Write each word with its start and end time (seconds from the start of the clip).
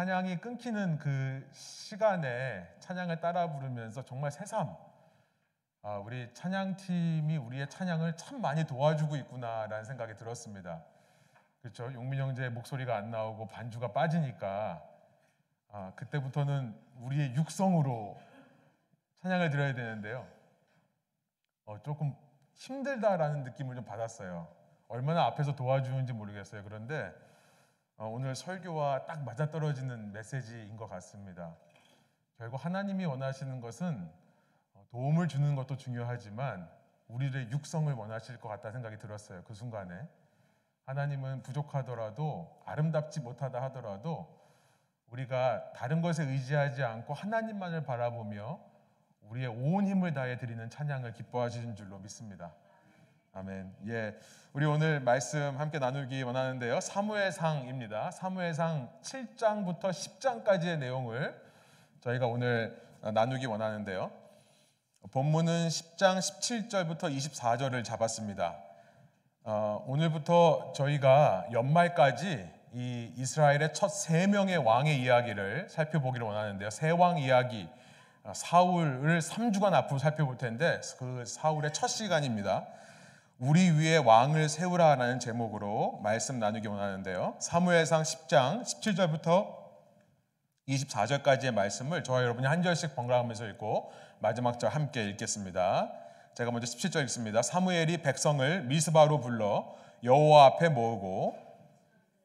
찬양이 0.00 0.38
끊기는 0.38 0.96
그 0.96 1.46
시간에 1.52 2.66
찬양을 2.78 3.20
따라 3.20 3.52
부르면서 3.52 4.02
정말 4.02 4.30
새삼 4.30 4.74
아, 5.82 5.98
우리 5.98 6.32
찬양팀이 6.32 7.36
우리의 7.36 7.68
찬양을 7.68 8.16
참 8.16 8.40
많이 8.40 8.66
도와주고 8.66 9.16
있구나라는 9.16 9.84
생각이 9.84 10.14
들었습니다. 10.14 10.82
그렇죠? 11.60 11.92
용민 11.92 12.18
형제의 12.18 12.48
목소리가 12.48 12.96
안 12.96 13.10
나오고 13.10 13.48
반주가 13.48 13.92
빠지니까 13.92 14.82
아, 15.70 15.92
그때부터는 15.96 16.74
우리의 17.00 17.34
육성으로 17.34 18.18
찬양을 19.20 19.50
드려야 19.50 19.74
되는데요. 19.74 20.26
어, 21.66 21.78
조금 21.82 22.16
힘들다라는 22.54 23.44
느낌을 23.44 23.74
좀 23.74 23.84
받았어요. 23.84 24.48
얼마나 24.88 25.26
앞에서 25.26 25.54
도와주는지 25.54 26.14
모르겠어요. 26.14 26.64
그런데 26.64 27.12
어, 27.12 27.29
오늘 28.06 28.34
설교와 28.34 29.04
딱 29.04 29.24
맞아떨어지는 29.24 30.12
메시지인 30.12 30.76
것 30.78 30.88
같습니다. 30.88 31.54
결국 32.38 32.64
하나님이 32.64 33.04
원하시는 33.04 33.60
것은 33.60 34.10
어, 34.72 34.86
도움을 34.90 35.28
주는 35.28 35.54
것도 35.54 35.76
중요하지만 35.76 36.66
우리의 37.08 37.50
육성을 37.50 37.92
원하실 37.92 38.40
것 38.40 38.48
같다 38.48 38.72
생각이 38.72 38.96
들었어요. 38.96 39.42
그 39.44 39.52
순간에 39.52 40.08
하나님은 40.86 41.42
부족하더라도 41.42 42.62
아름답지 42.64 43.20
못하다 43.20 43.60
하더라도 43.64 44.40
우리가 45.10 45.72
다른 45.72 46.00
것에 46.00 46.24
의지하지 46.24 46.82
않고 46.82 47.12
하나님만을 47.12 47.84
바라보며 47.84 48.60
우리의 49.28 49.48
온 49.48 49.86
힘을 49.86 50.14
다해 50.14 50.38
드리는 50.38 50.70
찬양을 50.70 51.12
기뻐하시는 51.12 51.76
줄로 51.76 51.98
믿습니다. 51.98 52.54
아멘. 53.32 53.72
예. 53.86 54.16
우리 54.52 54.66
오늘 54.66 54.98
말씀 55.00 55.56
함께 55.56 55.78
나누기 55.78 56.22
원하는데요. 56.22 56.80
사무엘상입니다. 56.80 58.10
사무엘상 58.10 58.90
7장부터 59.02 59.90
10장까지의 59.90 60.78
내용을 60.78 61.40
저희가 62.00 62.26
오늘 62.26 62.76
나누기 63.14 63.46
원하는데요. 63.46 64.10
본문은 65.12 65.68
10장 65.68 66.18
17절부터 66.18 67.02
24절을 67.16 67.84
잡았습니다. 67.84 68.56
어, 69.44 69.84
오늘부터 69.86 70.72
저희가 70.74 71.46
연말까지 71.52 72.50
이 72.72 73.12
이스라엘의 73.16 73.72
첫 73.74 73.88
세 73.90 74.26
명의 74.26 74.56
왕의 74.56 75.00
이야기를 75.02 75.68
살펴보기를 75.70 76.26
원하는데요. 76.26 76.70
세 76.70 76.90
왕 76.90 77.18
이야기 77.18 77.68
어, 78.24 78.32
사울을 78.34 79.20
3주간 79.20 79.72
앞으로 79.72 79.98
살펴볼 79.98 80.36
텐데 80.36 80.80
그 80.98 81.24
사울의 81.24 81.72
첫 81.72 81.86
시간입니다. 81.86 82.66
우리 83.42 83.70
위에 83.70 83.96
왕을 83.96 84.50
세우라라는 84.50 85.18
제목으로 85.18 85.98
말씀 86.02 86.38
나누기 86.38 86.68
원하는데요. 86.68 87.36
사무엘상 87.38 88.02
10장 88.02 88.60
17절부터 88.60 89.56
24절까지의 90.68 91.54
말씀을 91.54 92.04
저와 92.04 92.20
여러분이 92.20 92.46
한 92.46 92.62
절씩 92.62 92.94
번갈아가면서 92.94 93.46
읽고 93.46 93.90
마지막 94.18 94.60
절 94.60 94.68
함께 94.68 95.08
읽겠습니다. 95.08 95.90
제가 96.34 96.50
먼저 96.50 96.66
17절 96.66 97.02
읽습니다. 97.04 97.40
사무엘이 97.40 98.02
백성을 98.02 98.64
미스바로 98.64 99.20
불러 99.22 99.74
여호와 100.04 100.44
앞에 100.44 100.68
모으고 100.68 101.34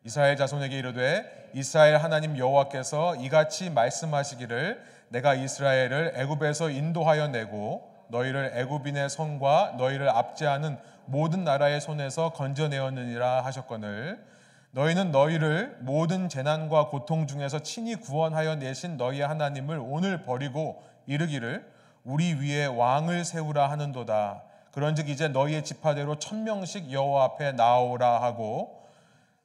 이스라엘 0.04 0.36
자손에게 0.36 0.78
이르되 0.78 1.50
이스라엘 1.54 1.96
하나님 1.96 2.38
여호와께서 2.38 3.16
이같이 3.16 3.70
말씀하시기를 3.70 4.84
내가 5.08 5.34
이스라엘을 5.34 6.12
애굽에서 6.18 6.72
인도하여 6.72 7.30
내고 7.30 7.95
너희를 8.10 8.52
애굽인의 8.56 9.10
손과 9.10 9.76
너희를 9.78 10.10
압제하는 10.10 10.78
모든 11.06 11.44
나라의 11.44 11.82
손에서 11.82 12.32
건져내었느니라 12.34 13.44
하셨거늘. 13.46 14.24
너희는 14.72 15.12
너희를 15.12 15.78
모든 15.82 16.28
재난과 16.28 16.90
고통 16.90 17.28
중에서 17.28 17.60
친히 17.60 17.96
구원하여 17.96 18.56
내신 18.56 18.98
너희의 18.98 19.26
하나님을 19.26 19.80
오늘 19.82 20.24
버리고 20.24 20.84
이르기를 21.06 21.66
우리 22.04 22.34
위에 22.34 22.66
왕을 22.66 23.24
세우라 23.24 23.70
하는도다. 23.70 24.44
그런즉 24.72 25.08
이제 25.10 25.30
너희의 25.30 25.64
지파대로 25.64 26.20
천 26.20 26.44
명씩 26.44 26.92
여호와 26.92 27.24
앞에 27.24 27.54
나오라 27.54 28.22
하고 28.22 28.86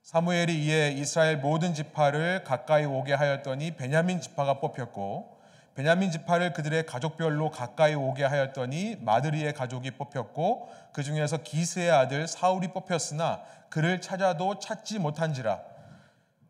사무엘이 0.02 0.64
이에 0.64 0.90
이스라엘 0.90 1.36
모든 1.36 1.74
지파를 1.74 2.42
가까이 2.42 2.84
오게 2.84 3.14
하였더니 3.14 3.76
베냐민 3.76 4.20
지파가 4.20 4.54
뽑혔고 4.54 5.39
베냐민 5.74 6.10
지파를 6.10 6.52
그들의 6.52 6.84
가족별로 6.84 7.50
가까이 7.50 7.94
오게 7.94 8.24
하였더니 8.24 8.96
마드리의 9.00 9.54
가족이 9.54 9.92
뽑혔고 9.92 10.68
그 10.92 11.02
중에서 11.02 11.38
기스의 11.38 11.90
아들 11.90 12.26
사울이 12.26 12.68
뽑혔으나 12.68 13.42
그를 13.68 14.00
찾아도 14.00 14.58
찾지 14.58 14.98
못한지라. 14.98 15.60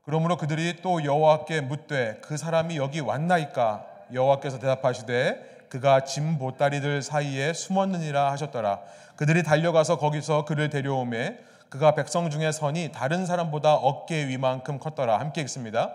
그러므로 0.02 0.36
그들이 0.36 0.80
또 0.82 1.04
여호와께 1.04 1.60
묻되 1.60 2.18
그 2.22 2.36
사람이 2.36 2.76
여기 2.76 3.00
왔나이까? 3.00 3.86
여호와께서 4.12 4.58
대답하시되 4.58 5.66
그가 5.68 6.04
짐 6.04 6.38
보따리들 6.38 7.02
사이에 7.02 7.52
숨었느니라 7.52 8.32
하셨더라. 8.32 8.80
그들이 9.14 9.42
달려가서 9.42 9.98
거기서 9.98 10.46
그를 10.46 10.70
데려오매 10.70 11.38
그가 11.68 11.94
백성 11.94 12.30
중에 12.30 12.50
선이 12.50 12.90
다른 12.90 13.26
사람보다 13.26 13.74
어깨 13.74 14.26
위만큼 14.26 14.80
컸더라. 14.80 15.20
함께 15.20 15.42
읽습니다. 15.42 15.94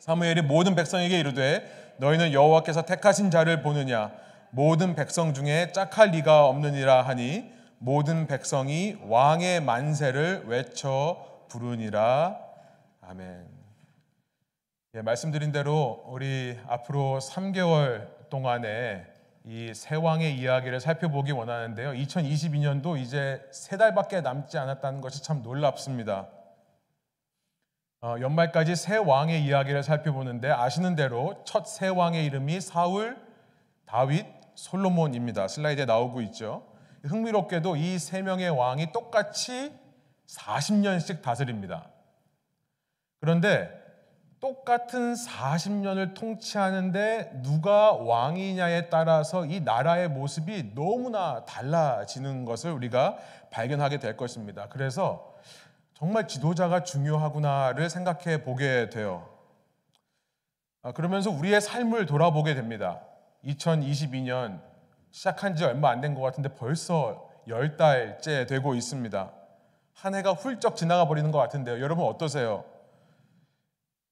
사무엘이 0.00 0.42
모든 0.42 0.74
백성에게 0.74 1.20
이르되 1.20 1.79
너희는 2.00 2.32
여호와께서 2.32 2.82
택하신 2.82 3.30
자를 3.30 3.62
보느냐 3.62 4.10
모든 4.50 4.94
백성 4.94 5.34
중에 5.34 5.70
짝할 5.72 6.10
리가 6.10 6.46
없느니라 6.46 7.02
하니 7.02 7.52
모든 7.78 8.26
백성이 8.26 8.98
왕의 9.06 9.60
만세를 9.62 10.44
외쳐 10.46 11.44
부르니라 11.48 12.38
아멘. 13.02 13.46
예, 14.96 15.02
말씀드린 15.02 15.52
대로 15.52 16.02
우리 16.08 16.58
앞으로 16.66 17.18
3개월 17.20 18.08
동안에 18.28 19.06
이 19.44 19.72
세 19.74 19.94
왕의 19.94 20.36
이야기를 20.36 20.80
살펴보기 20.80 21.32
원하는데요. 21.32 21.92
2022년도 21.92 22.98
이제 22.98 23.40
세 23.52 23.76
달밖에 23.76 24.20
남지 24.20 24.58
않았다는 24.58 25.00
것이 25.00 25.22
참 25.22 25.42
놀랍습니다. 25.42 26.28
어, 28.02 28.16
연말까지 28.18 28.76
세 28.76 28.96
왕의 28.96 29.44
이야기를 29.44 29.82
살펴보는데 29.82 30.50
아시는 30.50 30.96
대로 30.96 31.42
첫 31.44 31.66
세 31.66 31.88
왕의 31.88 32.24
이름이 32.24 32.60
사울, 32.62 33.18
다윗, 33.86 34.26
솔로몬입니다. 34.54 35.48
슬라이드에 35.48 35.84
나오고 35.84 36.22
있죠. 36.22 36.66
흥미롭게도 37.04 37.76
이 37.76 37.98
세 37.98 38.22
명의 38.22 38.48
왕이 38.48 38.92
똑같이 38.92 39.72
40년씩 40.26 41.20
다스립니다. 41.22 41.88
그런데 43.20 43.70
똑같은 44.40 45.12
40년을 45.12 46.14
통치하는데 46.14 47.42
누가 47.42 47.92
왕이냐에 47.92 48.88
따라서 48.88 49.44
이 49.44 49.60
나라의 49.60 50.08
모습이 50.08 50.74
너무나 50.74 51.44
달라지는 51.44 52.46
것을 52.46 52.70
우리가 52.72 53.18
발견하게 53.50 53.98
될 53.98 54.16
것입니다. 54.16 54.68
그래서 54.70 55.34
정말 56.00 56.26
지도자가 56.26 56.82
중요하구나를 56.82 57.90
생각해 57.90 58.42
보게 58.42 58.88
돼요. 58.88 59.28
아, 60.82 60.92
그러면서 60.92 61.30
우리의 61.30 61.60
삶을 61.60 62.06
돌아보게 62.06 62.54
됩니다. 62.54 63.02
2022년 63.44 64.62
시작한 65.10 65.54
지 65.56 65.64
얼마 65.64 65.90
안 65.90 66.00
된 66.00 66.14
것 66.14 66.22
같은데 66.22 66.54
벌써 66.54 67.28
열 67.48 67.76
달째 67.76 68.46
되고 68.46 68.74
있습니다. 68.74 69.30
한 69.92 70.14
해가 70.14 70.32
훌쩍 70.32 70.74
지나가 70.74 71.06
버리는 71.06 71.30
것 71.30 71.38
같은데요. 71.38 71.80
여러분 71.82 72.06
어떠세요? 72.06 72.64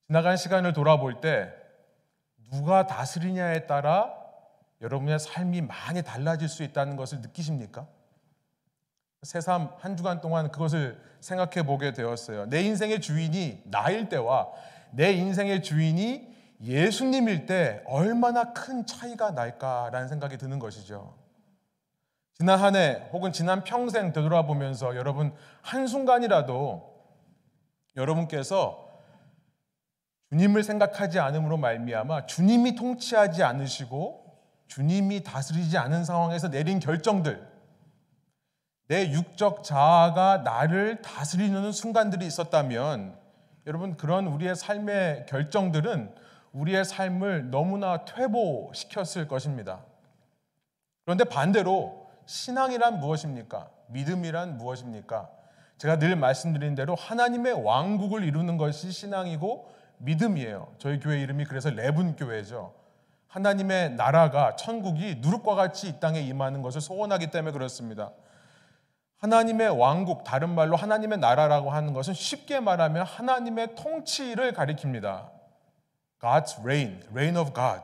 지나간 0.08 0.36
시간을 0.36 0.74
돌아볼 0.74 1.22
때 1.22 1.50
누가 2.52 2.86
다스리냐에 2.86 3.66
따라 3.66 4.12
여러분의 4.82 5.18
삶이 5.18 5.62
많이 5.62 6.02
달라질 6.02 6.48
수 6.50 6.62
있다는 6.62 6.96
것을 6.96 7.22
느끼십니까? 7.22 7.86
새삼 9.22 9.70
한 9.78 9.96
주간 9.96 10.20
동안 10.20 10.50
그것을 10.50 11.00
생각해 11.20 11.64
보게 11.66 11.92
되었어요. 11.92 12.46
내 12.46 12.62
인생의 12.62 13.00
주인이 13.00 13.62
나일 13.66 14.08
때와 14.08 14.48
내 14.92 15.12
인생의 15.12 15.62
주인이 15.62 16.36
예수님일 16.62 17.46
때 17.46 17.82
얼마나 17.86 18.52
큰 18.52 18.86
차이가 18.86 19.30
날까라는 19.30 20.08
생각이 20.08 20.38
드는 20.38 20.58
것이죠. 20.58 21.16
지난 22.34 22.60
한 22.60 22.76
해 22.76 23.08
혹은 23.12 23.32
지난 23.32 23.64
평생 23.64 24.12
되돌아보면서 24.12 24.94
여러분 24.96 25.34
한순간이라도 25.62 26.96
여러분께서 27.96 28.88
주님을 30.30 30.62
생각하지 30.62 31.18
않음으로 31.18 31.56
말미암아 31.56 32.26
주님이 32.26 32.76
통치하지 32.76 33.42
않으시고 33.42 34.24
주님이 34.68 35.24
다스리지 35.24 35.78
않은 35.78 36.04
상황에서 36.04 36.48
내린 36.48 36.78
결정들 36.78 37.57
내 38.88 39.12
육적 39.12 39.64
자아가 39.64 40.38
나를 40.38 41.02
다스리는 41.02 41.72
순간들이 41.72 42.26
있었다면 42.26 43.16
여러분 43.66 43.98
그런 43.98 44.26
우리의 44.26 44.56
삶의 44.56 45.26
결정들은 45.28 46.14
우리의 46.52 46.86
삶을 46.86 47.50
너무나 47.50 48.06
퇴보시켰을 48.06 49.28
것입니다. 49.28 49.80
그런데 51.04 51.24
반대로 51.24 52.06
신앙이란 52.24 52.98
무엇입니까? 52.98 53.68
믿음이란 53.88 54.56
무엇입니까? 54.56 55.28
제가 55.76 55.98
늘 55.98 56.16
말씀드린 56.16 56.74
대로 56.74 56.94
하나님의 56.94 57.62
왕국을 57.62 58.24
이루는 58.24 58.56
것이 58.56 58.90
신앙이고 58.90 59.70
믿음이에요. 59.98 60.72
저희 60.78 60.98
교회 60.98 61.20
이름이 61.20 61.44
그래서 61.44 61.68
레분 61.68 62.16
교회죠. 62.16 62.72
하나님의 63.28 63.96
나라가 63.96 64.56
천국이 64.56 65.16
누룩과 65.20 65.54
같이 65.54 65.88
이 65.88 66.00
땅에 66.00 66.20
임하는 66.20 66.62
것을 66.62 66.80
소원하기 66.80 67.30
때문에 67.30 67.52
그렇습니다. 67.52 68.12
하나님의 69.18 69.70
왕국, 69.70 70.24
다른 70.24 70.50
말로 70.50 70.76
하나님의 70.76 71.18
나라라고 71.18 71.70
하는 71.70 71.92
것은 71.92 72.14
쉽게 72.14 72.60
말하면 72.60 73.04
하나님의 73.04 73.74
통치를 73.74 74.52
가리킵니다. 74.52 75.28
God's 76.20 76.60
reign, 76.60 77.02
reign 77.10 77.36
of 77.36 77.52
God. 77.52 77.82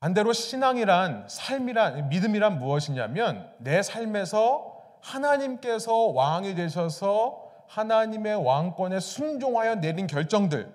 반대로 0.00 0.32
신앙이란 0.32 1.26
삶이란 1.28 2.08
믿음이란 2.08 2.58
무엇이냐면 2.58 3.50
내 3.58 3.82
삶에서 3.82 4.76
하나님께서 5.00 5.94
왕이 5.94 6.54
되셔서 6.54 7.46
하나님의 7.68 8.44
왕권에 8.44 9.00
순종하여 9.00 9.76
내린 9.76 10.06
결정들 10.06 10.72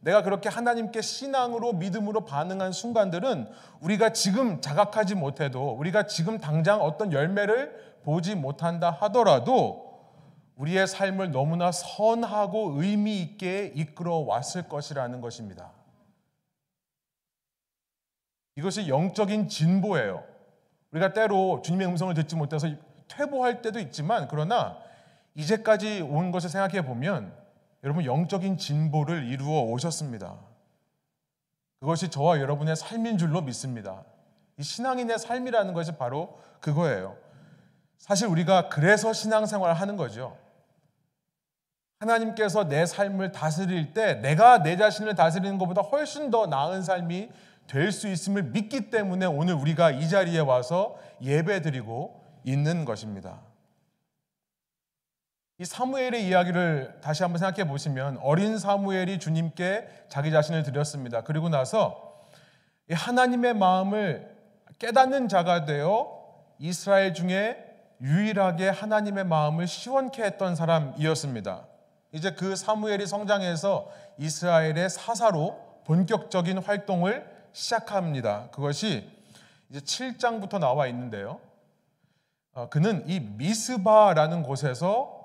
내가 0.00 0.22
그렇게 0.22 0.50
하나님께 0.50 1.00
신앙으로 1.00 1.72
믿음으로 1.72 2.26
반응한 2.26 2.72
순간들은 2.72 3.48
우리가 3.80 4.12
지금 4.12 4.60
자각하지 4.60 5.14
못해도 5.14 5.76
우리가 5.78 6.06
지금 6.06 6.38
당장 6.38 6.82
어떤 6.82 7.12
열매를 7.12 7.93
보지 8.04 8.34
못한다 8.34 8.90
하더라도 8.90 9.84
우리의 10.56 10.86
삶을 10.86 11.32
너무나 11.32 11.72
선하고 11.72 12.80
의미 12.80 13.20
있게 13.20 13.72
이끌어 13.74 14.18
왔을 14.18 14.68
것이라는 14.68 15.20
것입니다. 15.20 15.72
이것이 18.56 18.88
영적인 18.88 19.48
진보예요. 19.48 20.22
우리가 20.92 21.12
때로 21.12 21.60
주님의 21.62 21.88
음성을 21.88 22.14
듣지 22.14 22.36
못해서 22.36 22.68
퇴보할 23.08 23.62
때도 23.62 23.80
있지만 23.80 24.28
그러나 24.28 24.78
이제까지 25.34 26.02
온 26.02 26.30
것을 26.30 26.50
생각해 26.50 26.86
보면 26.86 27.34
여러분 27.82 28.04
영적인 28.04 28.56
진보를 28.56 29.26
이루어 29.26 29.62
오셨습니다. 29.62 30.36
그것이 31.80 32.08
저와 32.10 32.40
여러분의 32.40 32.76
삶인 32.76 33.18
줄로 33.18 33.42
믿습니다. 33.42 34.04
이 34.56 34.62
신앙인의 34.62 35.18
삶이라는 35.18 35.74
것이 35.74 35.96
바로 35.96 36.38
그거예요. 36.60 37.23
사실 38.04 38.26
우리가 38.26 38.68
그래서 38.68 39.14
신앙생활을 39.14 39.80
하는 39.80 39.96
거죠. 39.96 40.36
하나님께서 42.00 42.68
내 42.68 42.84
삶을 42.84 43.32
다스릴 43.32 43.94
때 43.94 44.16
내가 44.16 44.62
내 44.62 44.76
자신을 44.76 45.14
다스리는 45.14 45.56
것보다 45.56 45.80
훨씬 45.80 46.30
더 46.30 46.46
나은 46.46 46.82
삶이 46.82 47.30
될 47.66 47.92
수 47.92 48.06
있음을 48.08 48.42
믿기 48.42 48.90
때문에 48.90 49.24
오늘 49.24 49.54
우리가 49.54 49.90
이 49.90 50.06
자리에 50.06 50.40
와서 50.40 50.98
예배드리고 51.22 52.22
있는 52.44 52.84
것입니다. 52.84 53.40
이 55.56 55.64
사무엘의 55.64 56.28
이야기를 56.28 56.98
다시 57.00 57.22
한번 57.22 57.38
생각해 57.38 57.66
보시면 57.66 58.18
어린 58.18 58.58
사무엘이 58.58 59.18
주님께 59.18 59.88
자기 60.10 60.30
자신을 60.30 60.62
드렸습니다. 60.62 61.22
그리고 61.22 61.48
나서 61.48 62.26
하나님의 62.90 63.54
마음을 63.54 64.30
깨닫는 64.78 65.28
자가 65.28 65.64
되어 65.64 66.22
이스라엘 66.58 67.14
중에 67.14 67.63
유일하게 68.00 68.68
하나님의 68.68 69.24
마음을 69.24 69.66
시원케 69.66 70.22
했던 70.22 70.56
사람이었습니다. 70.56 71.66
이제 72.12 72.32
그 72.32 72.54
사무엘이 72.54 73.06
성장해서 73.06 73.88
이스라엘의 74.18 74.90
사사로 74.90 75.58
본격적인 75.84 76.58
활동을 76.58 77.28
시작합니다. 77.52 78.48
그것이 78.52 79.10
이제 79.70 79.80
7장부터 79.80 80.58
나와 80.58 80.86
있는데요. 80.86 81.40
어, 82.52 82.68
그는 82.68 83.02
이 83.08 83.20
미스바라는 83.20 84.44
곳에서 84.44 85.24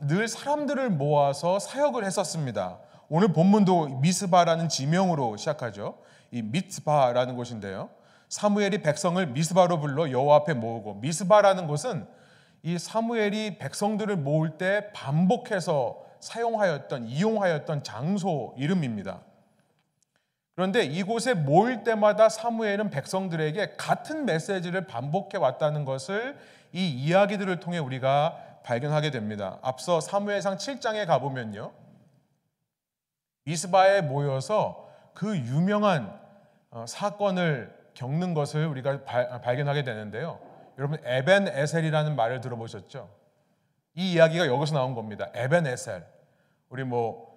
늘 0.00 0.28
사람들을 0.28 0.90
모아서 0.90 1.58
사역을 1.58 2.04
했었습니다. 2.04 2.78
오늘 3.08 3.32
본문도 3.32 4.00
미스바라는 4.00 4.68
지명으로 4.68 5.36
시작하죠. 5.36 5.98
이 6.30 6.42
미스바라는 6.42 7.36
곳인데요. 7.36 7.90
사무엘이 8.28 8.82
백성을 8.82 9.24
미스바로 9.26 9.78
불러 9.80 10.10
여호와 10.10 10.36
앞에 10.36 10.54
모으고 10.54 10.94
미스바라는 10.94 11.66
곳은 11.66 12.06
이 12.62 12.78
사무엘이 12.78 13.58
백성들을 13.58 14.16
모을 14.16 14.56
때 14.56 14.90
반복해서 14.92 16.02
사용하였던 16.20 17.06
이용하였던 17.08 17.82
장소 17.82 18.54
이름입니다. 18.56 19.20
그런데 20.54 20.84
이곳에 20.84 21.34
모일 21.34 21.82
때마다 21.84 22.28
사무엘은 22.28 22.90
백성들에게 22.90 23.76
같은 23.76 24.24
메시지를 24.24 24.86
반복해 24.86 25.36
왔다는 25.36 25.84
것을 25.84 26.38
이 26.72 26.88
이야기들을 26.88 27.60
통해 27.60 27.78
우리가 27.78 28.60
발견하게 28.62 29.10
됩니다. 29.10 29.58
앞서 29.62 30.00
사무엘상 30.00 30.56
7장에 30.56 31.06
가보면요. 31.06 31.72
미스바에 33.44 34.00
모여서 34.00 34.88
그 35.12 35.36
유명한 35.36 36.18
어, 36.70 36.84
사건을 36.88 37.73
겪는 37.94 38.34
것을 38.34 38.66
우리가 38.66 39.04
발견하게 39.40 39.84
되는데요. 39.84 40.38
여러분 40.78 40.98
에벤 41.04 41.48
에셀이라는 41.48 42.16
말을 42.16 42.40
들어보셨죠? 42.40 43.08
이 43.94 44.12
이야기가 44.12 44.46
여기서 44.46 44.74
나온 44.74 44.94
겁니다. 44.94 45.30
에벤 45.34 45.66
에셀. 45.66 46.04
우리 46.68 46.84
뭐 46.84 47.34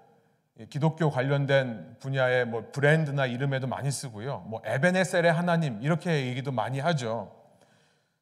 기독교 0.69 1.12
관련된 1.12 1.98
분야의 2.00 2.45
뭐 2.45 2.69
브랜드나 2.71 3.27
이름에도 3.27 3.68
많이 3.68 3.92
쓰고요. 3.92 4.39
뭐 4.48 4.62
에베네셀의 4.65 5.31
하나님 5.31 5.81
이렇게 5.83 6.25
얘기도 6.25 6.51
많이 6.51 6.80
하죠. 6.80 7.31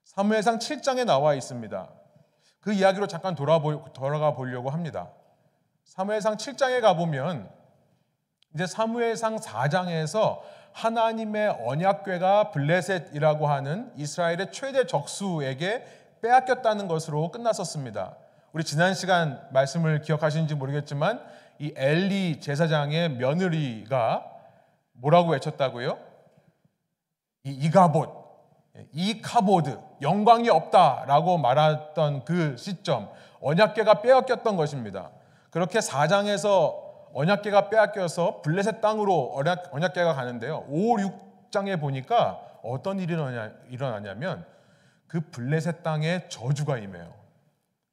사무엘상 0.03 0.59
7장에 0.59 1.05
나와 1.05 1.33
있습니다. 1.33 1.89
그 2.59 2.73
이야기로 2.73 3.07
잠깐 3.07 3.35
돌아보, 3.35 3.85
돌아가 3.93 4.33
보려고 4.33 4.69
합니다. 4.69 5.11
사무엘상 5.85 6.35
7장에 6.35 6.81
가보면 6.81 7.49
이제 8.53 8.67
사무엘상 8.67 9.37
4장에서 9.37 10.41
하나님의 10.75 11.55
언약궤가 11.65 12.51
블레셋이라고 12.51 13.47
하는 13.47 13.91
이스라엘의 13.95 14.51
최대 14.51 14.85
적수에게 14.85 15.85
빼앗겼다는 16.21 16.89
것으로 16.89 17.31
끝났었습니다. 17.31 18.17
우리 18.51 18.65
지난 18.65 18.93
시간 18.93 19.41
말씀을 19.51 20.01
기억하시는지 20.01 20.55
모르겠지만 20.55 21.21
이 21.59 21.73
엘리 21.77 22.41
제사장의 22.41 23.11
며느리가 23.11 24.29
뭐라고 24.93 25.31
외쳤다고요? 25.31 25.97
이 27.45 27.51
이가봇, 27.51 28.09
이 28.91 29.21
카보드, 29.21 29.79
영광이 30.01 30.49
없다라고 30.49 31.37
말했던 31.37 32.25
그 32.25 32.57
시점, 32.57 33.09
언약계가 33.39 34.01
빼앗겼던 34.01 34.57
것입니다. 34.57 35.11
그렇게 35.51 35.79
4장에서 35.79 36.84
언약계가 37.15 37.69
빼앗겨서 37.69 38.41
블레셋 38.43 38.81
땅으로 38.81 39.31
언약, 39.35 39.73
언약 39.73 39.93
계가 39.93 40.13
가는데요. 40.13 40.65
5, 40.67 40.97
6장에 40.97 41.79
보니까 41.79 42.39
어떤 42.61 42.99
일이 42.99 43.13
일어나냐 43.69 44.13
면 44.15 44.55
그 45.07 45.21
블레셋 45.31 45.81
땅에 45.81 46.27
저주가 46.27 46.77
임해요. 46.77 47.13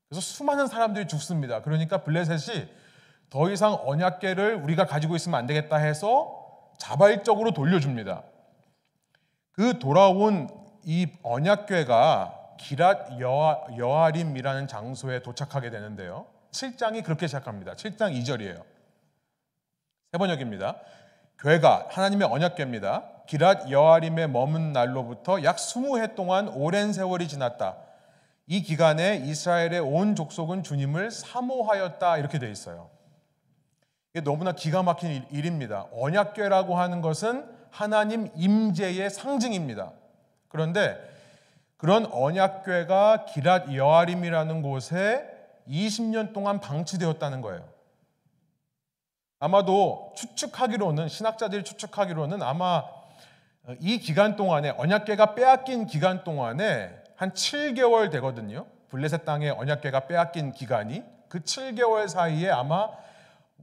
그래서 0.08 0.20
수많은 0.20 0.66
사람들이 0.66 1.06
죽습니다. 1.06 1.62
그러니까 1.62 1.98
블레셋이 1.98 2.68
더 3.30 3.50
이상 3.50 3.78
언약계를 3.84 4.56
우리가 4.56 4.86
가지고 4.86 5.16
있으면 5.16 5.38
안 5.38 5.46
되겠다 5.46 5.76
해서 5.76 6.72
자발적으로 6.78 7.52
돌려줍니다. 7.52 8.24
그 9.52 9.78
돌아온 9.78 10.48
이 10.84 11.06
언약궤가 11.22 12.56
기랏 12.58 13.20
여아, 13.20 14.10
림이라는 14.10 14.66
장소에 14.66 15.22
도착하게 15.22 15.70
되는데요. 15.70 16.26
7장이 16.50 17.04
그렇게 17.04 17.26
시작합니다. 17.26 17.74
7장 17.74 18.12
2절이에요. 18.20 18.62
세 20.12 20.18
번역입니다. 20.18 20.76
괴가 21.38 21.86
하나님의 21.88 22.28
언약궤입니다. 22.28 23.24
기랏 23.26 23.70
여아림에 23.70 24.26
머문 24.26 24.74
날로부터 24.74 25.42
약 25.42 25.56
20해 25.56 26.14
동안 26.14 26.48
오랜 26.48 26.92
세월이 26.92 27.28
지났다. 27.28 27.78
이 28.46 28.60
기간에 28.60 29.16
이스라엘의 29.24 29.80
온 29.80 30.14
족속은 30.14 30.64
주님을 30.64 31.10
사모하였다 31.10 32.18
이렇게 32.18 32.38
돼 32.38 32.50
있어요. 32.50 32.90
이게 34.12 34.22
너무나 34.22 34.52
기가 34.52 34.82
막힌 34.82 35.24
일입니다. 35.30 35.86
언약궤라고 35.94 36.76
하는 36.76 37.00
것은 37.00 37.46
하나님 37.70 38.28
임재의 38.34 39.08
상징입니다. 39.08 39.92
그런데 40.48 41.00
그런 41.78 42.04
언약궤가 42.04 43.24
기랏 43.30 43.74
여아림이라는 43.74 44.60
곳에 44.60 45.26
20년 45.66 46.34
동안 46.34 46.60
방치되었다는 46.60 47.40
거예요. 47.40 47.72
아마도 49.42 50.12
추측하기로는 50.14 51.08
신학자들이 51.08 51.64
추측하기로는 51.64 52.44
아마 52.44 52.84
이 53.80 53.98
기간 53.98 54.36
동안에 54.36 54.70
언약궤가 54.78 55.34
빼앗긴 55.34 55.86
기간 55.86 56.22
동안에 56.22 56.94
한 57.16 57.32
7개월 57.32 58.12
되거든요. 58.12 58.66
블레셋 58.90 59.24
땅에 59.24 59.50
언약궤가 59.50 60.06
빼앗긴 60.06 60.52
기간이 60.52 61.02
그 61.28 61.40
7개월 61.40 62.06
사이에 62.06 62.50
아마 62.50 62.88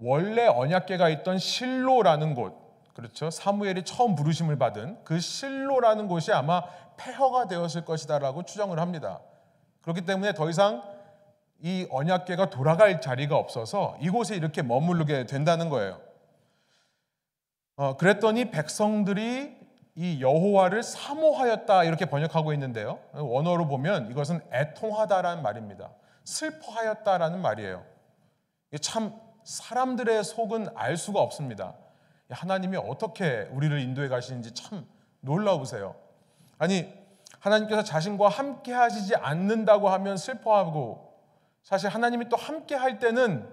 원래 0.02 0.48
언약궤가 0.48 1.08
있던 1.08 1.38
실로라는 1.38 2.36
곳, 2.36 2.58
그렇죠? 2.94 3.30
사무엘이 3.30 3.84
처음 3.86 4.16
부르심을 4.16 4.58
받은 4.58 5.06
그 5.06 5.22
실로라는 5.22 6.10
곳이 6.10 6.34
아마 6.34 6.62
폐허가 6.98 7.48
되었을 7.48 7.86
것이다라고 7.86 8.44
추정을 8.44 8.82
합니다. 8.82 9.22
그렇기 9.84 10.02
때문에 10.02 10.34
더 10.34 10.50
이상 10.50 10.84
이 11.62 11.88
언약궤가 11.90 12.50
돌아갈 12.50 13.02
자리가 13.02 13.36
없어서 13.36 13.98
이곳에 14.02 14.36
이렇게 14.36 14.62
머무르게 14.62 15.26
된다는 15.26 15.70
거예요. 15.70 16.00
어, 17.76 17.98
그랬더니 17.98 18.52
백성들이 18.52 19.58
이 19.96 20.22
여호와를 20.22 20.84
사모하였다 20.84 21.84
이렇게 21.84 22.06
번역하고 22.06 22.54
있는데요. 22.54 23.00
원어로 23.14 23.68
보면 23.68 24.10
이것은 24.12 24.42
애통하다라는 24.54 25.44
말입니다. 25.44 25.92
슬퍼하였다라는 26.24 27.42
말이에요. 27.42 27.84
참 28.82 29.14
사람들의 29.44 30.24
속은 30.24 30.70
알 30.76 30.96
수가 30.96 31.20
없습니다. 31.20 31.74
하나님이 32.30 32.78
어떻게 32.78 33.50
우리를 33.52 33.80
인도해 33.80 34.08
가시는지 34.08 34.54
참 34.54 34.86
놀라우세요. 35.22 35.96
아니 36.58 36.94
하나님께서 37.40 37.84
자신과 37.84 38.30
함께 38.30 38.72
하시지 38.72 39.16
않는다고 39.16 39.90
하면 39.90 40.18
슬퍼하고 40.18 41.09
사실 41.70 41.88
하나님이 41.88 42.30
또 42.30 42.36
함께 42.36 42.74
할 42.74 42.98
때는 42.98 43.48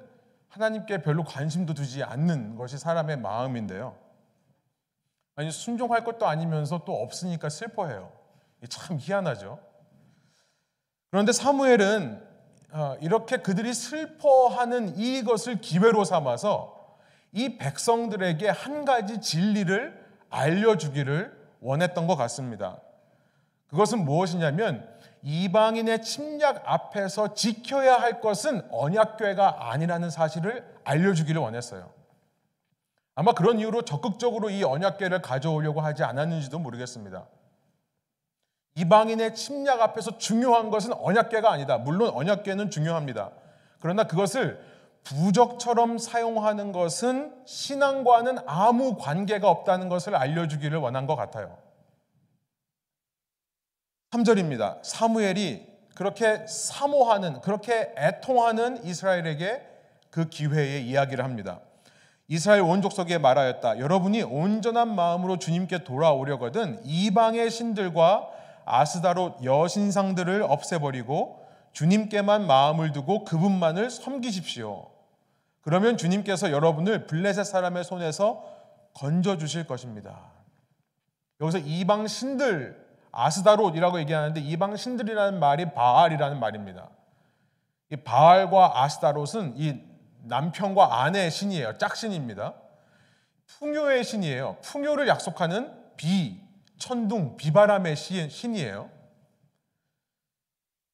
하나님께 0.49 1.03
별로 1.03 1.23
관심도 1.23 1.75
두지 1.75 2.03
않는 2.03 2.57
것이 2.57 2.79
사람의 2.79 3.19
마음인데요. 3.19 3.95
아니 5.35 5.51
순종할 5.51 6.03
것도 6.03 6.27
아니면서 6.27 6.83
또 6.87 6.95
없으니까 7.03 7.51
슬퍼해요. 7.51 8.11
참 8.71 8.97
희한하죠. 8.99 9.59
그런데 11.11 11.33
사무엘은 11.33 12.27
어, 12.73 12.97
이렇게 13.03 13.37
그들이 13.37 13.75
슬퍼하는 13.75 14.97
이것을 14.97 15.61
기회로 15.61 16.05
삼아서 16.05 16.97
이 17.33 17.59
백성들에게 17.59 18.49
한 18.49 18.87
가지 18.87 19.21
진리를 19.21 20.07
알려주기를 20.31 21.37
원했던 21.61 22.07
것 22.07 22.17
같습니다. 22.17 22.81
그것은 23.69 24.07
무엇이냐면 24.07 24.89
이방인의 25.29 26.03
침략 26.03 26.63
앞에서 26.65 27.35
지켜야 27.35 27.97
할 27.97 28.21
것은 28.21 28.63
언약궤가 28.71 29.73
아니라는 29.73 30.09
사실을 30.09 30.65
알려주기를 30.85 31.41
원했어요. 31.41 31.91
아마 33.17 33.33
그런 33.33 33.59
이유로 33.59 33.83
적극적으로 33.83 34.51
이 34.51 34.63
언약궤를 34.63 35.23
가져오려고 35.23 35.81
하지 35.81 36.05
않았는지도 36.05 36.61
모르겠습니다. 36.61 37.27
이방인의 38.77 39.35
침략 39.35 39.81
앞에서 39.81 40.17
중요한 40.17 40.71
것은 40.71 40.93
언약궤가 40.93 41.51
아니다. 41.51 41.77
물론 41.77 42.11
언약궤는 42.11 42.71
중요합니다. 42.71 43.33
그러나 43.81 44.05
그것을 44.05 44.65
부적처럼 45.03 45.99
사용하는 45.99 46.71
것은 46.71 47.35
신앙과는 47.47 48.39
아무 48.47 48.97
관계가 48.97 49.51
없다는 49.51 49.89
것을 49.89 50.15
알려주기를 50.15 50.79
원한 50.79 51.09
것 51.09 51.17
같아요. 51.17 51.66
3절입니다. 54.17 54.79
사무엘이 54.83 55.67
그렇게 55.95 56.47
사모하는, 56.47 57.41
그렇게 57.41 57.93
애통하는 57.97 58.85
이스라엘에게 58.85 59.63
그 60.11 60.29
기회에 60.29 60.81
이야기를 60.81 61.25
합니다. 61.25 61.61
이스라엘 62.29 62.63
원족 62.63 62.93
속에 62.93 63.19
말하였다. 63.19 63.79
여러분이 63.79 64.23
온전한 64.23 64.95
마음으로 64.95 65.39
주님께 65.39 65.85
돌아오려거든 65.85 66.81
이방의 66.85 67.51
신들과 67.51 68.29
아스다롯 68.65 69.45
여신상들을 69.45 70.43
없애버리고 70.43 71.45
주님께만 71.73 72.47
마음을 72.47 72.93
두고 72.93 73.25
그분만을 73.25 73.91
섬기십시오. 73.91 74.89
그러면 75.61 75.97
주님께서 75.97 76.51
여러분을 76.51 77.07
블레셋 77.07 77.45
사람의 77.45 77.85
손에서 77.85 78.45
건져 78.93 79.37
주실 79.37 79.67
것입니다. 79.67 80.33
여기서 81.41 81.59
이방 81.59 82.07
신들 82.07 82.86
아스다롯이라고 83.17 83.99
얘기하는데 84.01 84.41
이방 84.41 84.77
신들이라는 84.77 85.41
말이 85.41 85.73
바알이라는 85.73 86.39
말입니다. 86.39 86.91
이 87.91 87.97
바알과 87.97 88.83
아스다롯은 88.83 89.55
이 89.57 89.81
남편과 90.25 91.03
아내의 91.03 91.31
신이에요. 91.31 91.79
짝신입니다. 91.79 92.55
풍요의 93.47 94.05
신이에요. 94.05 94.59
풍요를 94.61 95.09
약속하는 95.09 95.73
비, 95.97 96.41
천둥, 96.79 97.37
비바람의 97.37 97.97
신이에요. 97.97 98.91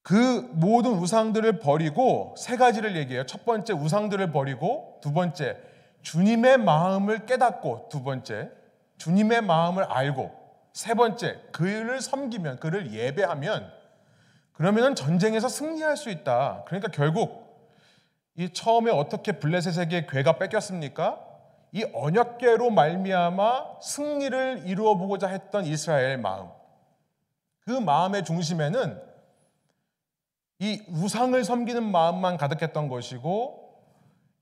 그 0.01 0.49
모든 0.53 0.91
우상들을 0.93 1.59
버리고 1.59 2.35
세 2.37 2.55
가지를 2.55 2.95
얘기해요. 2.95 3.25
첫 3.25 3.45
번째 3.45 3.73
우상들을 3.73 4.31
버리고 4.31 4.99
두 5.01 5.11
번째 5.13 5.57
주님의 6.03 6.57
마음을 6.57 7.25
깨닫고 7.25 7.89
두 7.89 8.03
번째 8.03 8.51
주님의 8.97 9.41
마음을 9.41 9.83
알고 9.83 10.42
세 10.73 10.95
번째, 10.95 11.39
그를 11.51 12.01
섬기면, 12.01 12.59
그를 12.59 12.91
예배하면, 12.91 13.71
그러면 14.53 14.95
전쟁에서 14.95 15.47
승리할 15.47 15.95
수 15.97 16.09
있다. 16.09 16.63
그러니까 16.65 16.91
결국 16.91 17.43
이 18.35 18.51
처음에 18.51 18.91
어떻게 18.91 19.33
블레셋에게 19.33 20.07
괴가 20.07 20.37
뺏겼습니까? 20.37 21.19
이 21.71 21.85
언약궤로 21.93 22.69
말미암아 22.71 23.79
승리를 23.81 24.63
이루어 24.65 24.95
보고자 24.95 25.27
했던 25.27 25.65
이스라엘의 25.65 26.17
마음. 26.17 26.49
그 27.61 27.71
마음의 27.71 28.25
중심에는 28.25 29.01
이 30.59 30.83
우상을 30.87 31.43
섬기는 31.43 31.83
마음만 31.83 32.37
가득했던 32.37 32.89
것이고 32.89 33.63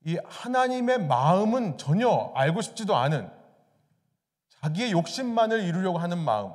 이 0.04 0.18
하나님의 0.24 1.06
마음은 1.06 1.78
전혀 1.78 2.32
알고 2.34 2.60
싶지도 2.60 2.96
않은 2.96 3.30
자기의 4.62 4.92
욕심만을 4.92 5.64
이루려고 5.64 5.98
하는 5.98 6.18
마음, 6.18 6.52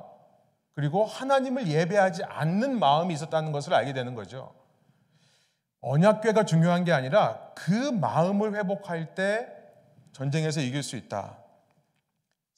그리고 0.74 1.04
하나님을 1.04 1.68
예배하지 1.68 2.24
않는 2.24 2.78
마음이 2.78 3.12
있었다는 3.12 3.52
것을 3.52 3.74
알게 3.74 3.92
되는 3.92 4.14
거죠. 4.14 4.54
언약궤가 5.80 6.44
중요한 6.44 6.84
게 6.84 6.92
아니라 6.92 7.38
그 7.54 7.72
마음을 7.72 8.54
회복할 8.54 9.14
때 9.14 9.46
전쟁에서 10.12 10.60
이길 10.60 10.82
수 10.82 10.96
있다. 10.96 11.36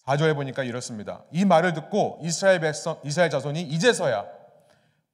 4절에 0.07 0.35
보니까 0.35 0.63
이렇습니다. 0.63 1.23
이 1.31 1.45
말을 1.45 1.75
듣고 1.75 2.19
이스라엘 2.23 2.61
백성, 2.61 2.99
이스라엘 3.03 3.31
자손이 3.31 3.63
이제서야 3.63 4.27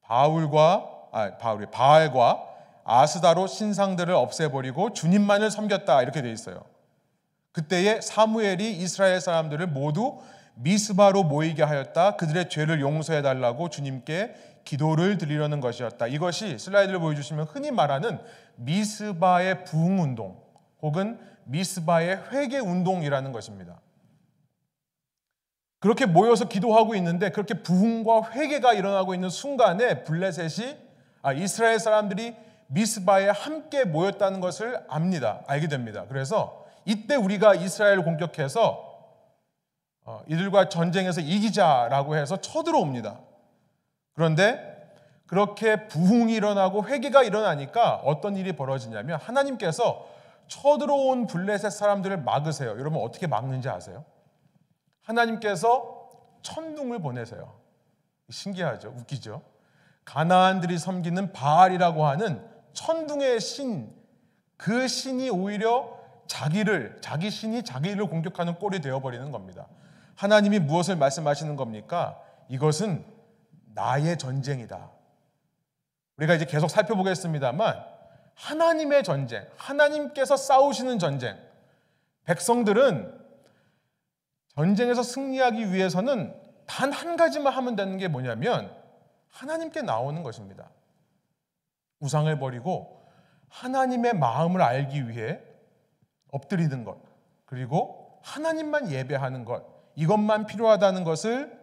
바울과 0.03 0.93
아, 1.13 1.39
바울이 1.39 1.67
바알과 1.71 2.45
아스다로 2.85 3.47
신상들을 3.47 4.15
없애버리고 4.15 4.93
주님만을 4.93 5.51
섬겼다 5.51 6.03
이렇게 6.03 6.23
돼 6.23 6.31
있어요. 6.31 6.63
그때에 7.57 8.03
사무엘이 8.03 8.71
이스라엘 8.77 9.19
사람들을 9.19 9.69
모두 9.69 10.19
미스바로 10.57 11.25
모이게 11.25 11.63
하였다. 11.63 12.17
그들의 12.17 12.51
죄를 12.51 12.83
용서해 12.83 13.23
달라고 13.23 13.71
주님께 13.71 14.35
기도를 14.65 15.17
드리려는 15.17 15.61
것이었다. 15.61 16.07
이것이 16.07 16.59
슬라이드를 16.59 17.01
보여주시면 17.01 17.47
흔히 17.47 17.71
말하는 17.71 18.19
미스바의 18.57 19.65
부흥 19.65 20.03
운동 20.03 20.39
혹은 20.83 21.19
미스바의 21.45 22.25
회개 22.31 22.59
운동이라는 22.59 23.33
것입니다. 23.33 23.81
그렇게 25.81 26.05
모여서 26.05 26.49
기도하고 26.49 26.95
있는데 26.97 27.31
그렇게 27.31 27.55
부흥과 27.55 28.33
회개가 28.33 28.75
일어나고 28.75 29.15
있는 29.15 29.31
순간에 29.31 30.05
블레셋이 30.05 30.77
아, 31.23 31.33
이스라엘 31.33 31.79
사람들이 31.79 32.37
미스바에 32.67 33.31
함께 33.31 33.85
모였다는 33.85 34.41
것을 34.41 34.79
압니다. 34.89 35.43
알게 35.47 35.69
됩니다. 35.69 36.05
그래서 36.07 36.66
이때 36.87 37.17
우리가 37.17 37.55
이스라엘을 37.55 38.05
공격해서 38.05 38.87
어, 40.05 40.23
이들과 40.29 40.69
전쟁에서 40.69 41.21
이기자라고 41.21 42.17
해서 42.17 42.41
쳐들어옵니다. 42.41 43.21
그런데 44.15 44.75
그렇게 45.27 45.89
부흥이 45.89 46.33
일어나고 46.33 46.87
회개가 46.87 47.25
일어나니까 47.25 47.97
어떤 48.05 48.37
일이 48.37 48.55
벌어지냐면 48.55 49.19
하나님께서 49.19 50.09
쳐들어온 50.47 51.27
블레셋 51.27 51.73
사람들을 51.73 52.19
막으세요. 52.19 52.71
여러분 52.71 53.03
어떻게 53.03 53.27
막는지 53.27 53.69
아세요? 53.69 54.05
하나님께서 55.03 56.09
천둥을 56.43 57.01
보내세요. 57.01 57.59
신기하죠? 58.31 58.95
웃기죠? 58.97 59.43
가나안들이 60.05 60.79
섬기는 60.79 61.33
바알이라고 61.33 62.07
하는 62.07 62.49
천둥의 62.75 63.41
신, 63.41 63.93
그 64.57 64.87
신이 64.87 65.31
오히려 65.31 65.96
자기를 66.27 66.99
자기 67.01 67.31
신이 67.31 67.65
자기를 67.65 68.07
공격하는 68.07 68.59
꼴이 68.59 68.81
되어 68.81 69.01
버리는 69.01 69.31
겁니다. 69.31 69.67
하나님이 70.17 70.59
무엇을 70.61 70.97
말씀하시는 70.97 71.57
겁니까? 71.57 72.21
이것은 72.49 73.05
나의 73.75 74.17
전쟁이다. 74.19 74.91
우리가 76.17 76.35
이제 76.35 76.45
계속 76.47 76.69
살펴보겠습니다만 76.69 77.85
하나님의 78.35 79.05
전쟁, 79.05 79.47
하나님께서 79.57 80.37
싸우시는 80.37 80.99
전쟁. 80.99 81.39
백성들은 82.25 83.19
전쟁에서 84.55 85.03
승리하기 85.03 85.73
위해서는 85.73 86.35
단 86.67 86.93
한 86.93 87.17
가지만 87.17 87.53
하면 87.53 87.77
되는 87.77 87.97
게 87.97 88.09
뭐냐면 88.09 88.75
하나님께 89.31 89.83
나오는 89.83 90.23
것입니다. 90.23 90.71
우상을 92.01 92.39
버리고 92.39 93.07
하나님의 93.49 94.15
마음을 94.15 94.61
알기 94.63 95.09
위해 95.09 95.41
엎드리는 96.37 96.85
것, 96.85 96.99
그리고 97.45 98.19
하나님만 98.23 98.91
예배하는 98.91 99.45
것, 99.45 99.65
이것만 99.95 100.47
필요하다는 100.47 101.05
것을 101.05 101.59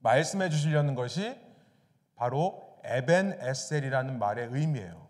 말씀해 0.00 0.50
주시려는 0.50 0.94
것이 0.94 1.36
바로 2.14 2.62
에벤 2.84 3.38
에셀이라는 3.40 4.18
말의 4.18 4.48
의미예요. 4.52 5.06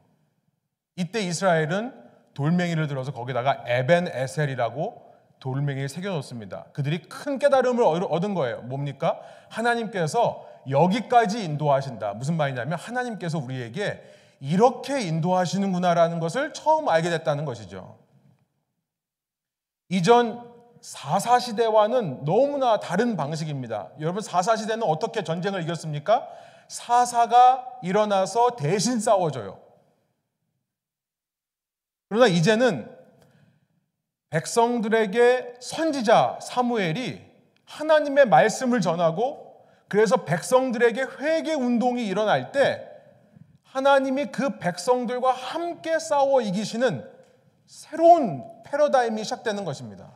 이때 0.97 1.21
이스라엘은 1.21 1.93
돌멩이를 2.35 2.87
들어서 2.87 3.13
거기다가 3.13 3.65
에벤 3.67 4.09
에셀이라고 4.09 5.09
돌멩이를 5.41 5.89
새겨 5.89 6.11
놓습니다. 6.11 6.67
그들이 6.73 7.03
큰 7.03 7.39
깨달음을 7.39 7.83
얻은 7.85 8.35
거예요. 8.35 8.63
뭡니까? 8.63 9.21
하나님께서 9.49 10.47
여기까지 10.69 11.45
인도하신다. 11.45 12.15
무슨 12.15 12.37
말이냐면 12.37 12.79
하나님께서 12.79 13.39
우리에게 13.39 14.03
이렇게 14.41 15.01
인도하시는구나라는 15.01 16.21
것을 16.21 16.53
처음 16.53 16.89
알게 16.89 17.11
됐다는 17.11 17.45
것이죠. 17.45 17.99
이전 19.89 20.47
4사 20.81 21.41
시대와는 21.41 22.25
너무나 22.25 22.79
다른 22.79 23.17
방식입니다. 23.17 23.91
여러분 24.01 24.23
4사 24.23 24.57
시대는 24.57 24.83
어떻게 24.83 25.25
전쟁을 25.25 25.63
이겼습니까? 25.63 26.29
사사가 26.69 27.81
일어나서 27.83 28.57
대신 28.57 29.01
싸워줘요. 29.01 29.59
그러나 32.09 32.27
이제는 32.27 32.95
백성들에게 34.31 35.55
선지자 35.61 36.39
사무엘이 36.43 37.27
하나님의 37.65 38.27
말씀을 38.29 38.81
전하고 38.81 39.67
그래서 39.89 40.25
백성들에게 40.25 41.03
회개 41.19 41.55
운동이 41.55 42.07
일어날 42.07 42.53
때 42.53 42.87
하나님이 43.65 44.27
그 44.27 44.59
백성들과 44.59 45.33
함께 45.33 45.99
싸워 45.99 46.41
이기시는 46.43 47.09
새로운 47.67 48.45
패러다임이 48.71 49.25
시작되는 49.25 49.65
것입니다. 49.65 50.13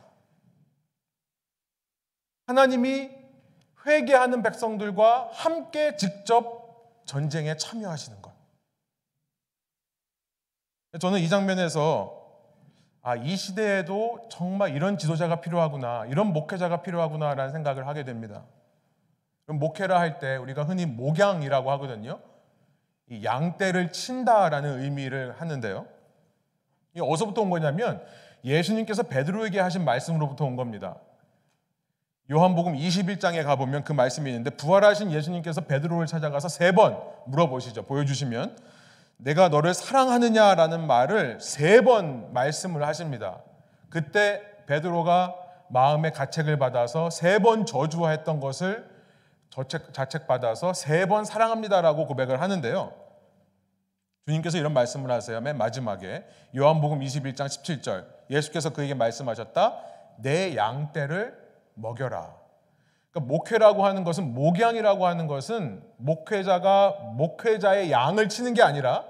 하나님이 2.47 3.09
회개하는 3.85 4.43
백성들과 4.43 5.29
함께 5.31 5.95
직접 5.97 7.03
전쟁에 7.05 7.57
참여하시는 7.57 8.21
것. 8.21 8.31
저는 10.99 11.19
이 11.19 11.29
장면에서 11.29 12.21
아, 13.01 13.17
이 13.17 13.35
시대에도 13.35 14.29
정말 14.29 14.73
이런 14.73 14.97
지도자가 14.97 15.41
필요하구나, 15.41 16.05
이런 16.05 16.27
목회자가 16.27 16.81
필요하구나라는 16.83 17.51
생각을 17.51 17.85
하게 17.85 18.05
됩니다. 18.05 18.45
목회라 19.47 19.99
할 19.99 20.19
때 20.19 20.37
우리가 20.37 20.63
흔히 20.63 20.85
목양이라고 20.85 21.69
하거든요. 21.71 22.21
이 23.09 23.25
양떼를 23.25 23.91
친다라는 23.91 24.81
의미를 24.81 25.33
하는데요. 25.41 25.85
이 26.95 27.01
어디서부터 27.01 27.41
온 27.41 27.49
거냐면 27.49 28.05
예수님께서 28.43 29.03
베드로에게 29.03 29.59
하신 29.59 29.85
말씀으로부터 29.85 30.45
온 30.45 30.55
겁니다. 30.55 30.95
요한복음 32.31 32.73
21장에 32.75 33.43
가보면 33.43 33.83
그 33.83 33.91
말씀이 33.93 34.29
있는데 34.29 34.49
부활하신 34.51 35.11
예수님께서 35.11 35.61
베드로를 35.61 36.07
찾아가서 36.07 36.47
세 36.49 36.71
번 36.71 36.97
물어보시죠. 37.27 37.83
보여주시면 37.83 38.57
내가 39.17 39.49
너를 39.49 39.73
사랑하느냐라는 39.73 40.85
말을 40.87 41.39
세 41.41 41.81
번 41.81 42.33
말씀을 42.33 42.85
하십니다. 42.87 43.41
그때 43.89 44.41
베드로가 44.65 45.35
마음의 45.69 46.11
가책을 46.13 46.57
받아서 46.57 47.09
세 47.09 47.39
번 47.39 47.65
저주했던 47.65 48.39
것을 48.39 48.89
자책, 49.49 49.93
자책받아서 49.93 50.73
세 50.73 51.05
번 51.05 51.25
사랑합니다라고 51.25 52.07
고백을 52.07 52.41
하는데요. 52.41 52.93
주님께서 54.25 54.57
이런 54.57 54.73
말씀을 54.73 55.11
하세요. 55.11 55.39
맨 55.41 55.57
마지막에 55.57 56.25
요한복음 56.55 57.01
21장 57.01 57.45
17절 57.47 58.05
예수께서 58.29 58.71
그에게 58.71 58.93
말씀하셨다. 58.93 59.79
내 60.17 60.55
양떼를 60.55 61.37
먹여라. 61.75 62.35
그러니까 63.11 63.33
목회라고 63.33 63.85
하는 63.85 64.03
것은 64.03 64.33
목양이라고 64.33 65.05
하는 65.05 65.27
것은 65.27 65.83
목회자가 65.97 66.97
목회자의 67.15 67.91
양을 67.91 68.29
치는 68.29 68.53
게 68.53 68.61
아니라 68.61 69.05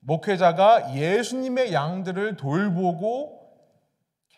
목회자가 0.00 0.94
예수님의 0.94 1.72
양들을 1.72 2.36
돌보고 2.36 3.44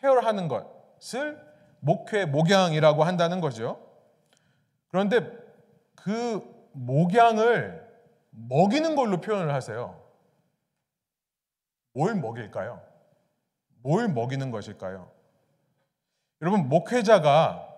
케어하는 0.01 0.49
것을 0.49 1.41
목회 1.81 2.25
목양이라고 2.25 3.05
한다는 3.05 3.41
거죠. 3.41 3.79
그런데 4.89 5.21
그 5.95 6.43
목양을 6.73 7.87
먹이는 8.31 8.97
걸로 8.97 9.21
표현을 9.21 9.53
하세요. 9.53 10.01
뭘 11.93 12.15
먹일까요? 12.15 12.81
뭘 13.87 14.09
먹이는 14.09 14.51
것일까요? 14.51 15.09
여러분, 16.43 16.69
목회자가 16.69 17.69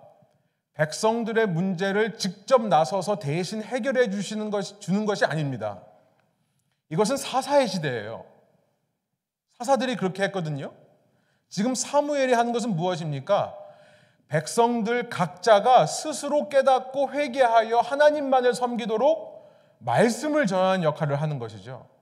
백성들의 0.73 1.49
문제를 1.49 2.17
직접 2.17 2.67
나서서 2.67 3.19
대신 3.19 3.63
해결해 3.63 4.09
주시는 4.09 4.51
것, 4.51 4.81
주는 4.81 5.05
것이 5.05 5.27
아닙니다. 5.27 5.83
이것은 6.89 7.19
사사의 7.19 7.69
시대예요. 7.69 8.25
사사들이 9.59 9.97
그렇게 9.97 10.23
했거든요. 10.25 10.73
지금 11.51 11.75
사무엘이 11.75 12.33
하는 12.33 12.53
것은 12.53 12.75
무엇입니까? 12.75 13.55
백성들 14.29 15.11
각자가 15.11 15.85
스스로 15.85 16.49
깨닫고 16.49 17.13
회개하여 17.13 17.81
하나님만을 17.81 18.55
섬기도록 18.55 19.47
말씀을 19.81 20.47
전하는 20.47 20.85
역할을 20.85 21.21
하는 21.21 21.39
것이죠. 21.39 21.98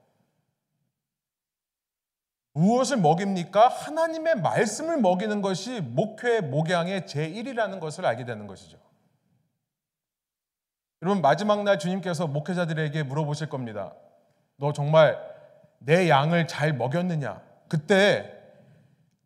무엇을 2.57 2.97
먹입니까? 2.97 3.67
하나님의 3.67 4.41
말씀을 4.41 4.97
먹이는 4.97 5.43
것이 5.43 5.79
목회 5.79 6.41
목양의 6.41 7.01
제1이라는 7.03 7.79
것을 7.79 8.05
알게 8.05 8.25
되는 8.25 8.47
것이죠. 8.47 8.79
여러분 11.03 11.21
마지막 11.21 11.63
날 11.63 11.77
주님께서 11.77 12.25
목회자들에게 12.25 13.03
물어보실 13.03 13.49
겁니다. 13.49 13.93
너 14.55 14.73
정말 14.73 15.19
내 15.77 16.09
양을 16.09 16.47
잘 16.47 16.73
먹였느냐? 16.73 17.39
그때 17.67 18.33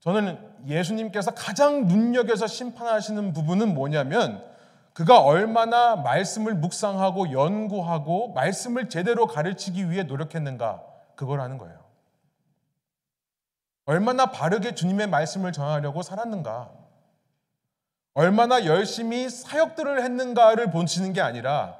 저는 0.01 0.37
예수님께서 0.67 1.31
가장 1.31 1.87
눈여겨서 1.87 2.47
심판하시는 2.47 3.31
부분은 3.31 3.73
뭐냐면 3.73 4.43
그가 4.91 5.21
얼마나 5.21 5.95
말씀을 5.95 6.55
묵상하고 6.55 7.31
연구하고 7.31 8.33
말씀을 8.33 8.89
제대로 8.89 9.25
가르치기 9.25 9.89
위해 9.89 10.03
노력했는가 10.03 10.83
그거라는 11.15 11.57
거예요. 11.57 11.80
얼마나 13.85 14.27
바르게 14.27 14.75
주님의 14.75 15.07
말씀을 15.07 15.51
전하려고 15.51 16.01
살았는가. 16.01 16.71
얼마나 18.13 18.65
열심히 18.65 19.29
사역들을 19.29 20.03
했는가를 20.03 20.71
보시는 20.71 21.13
게 21.13 21.21
아니라 21.21 21.77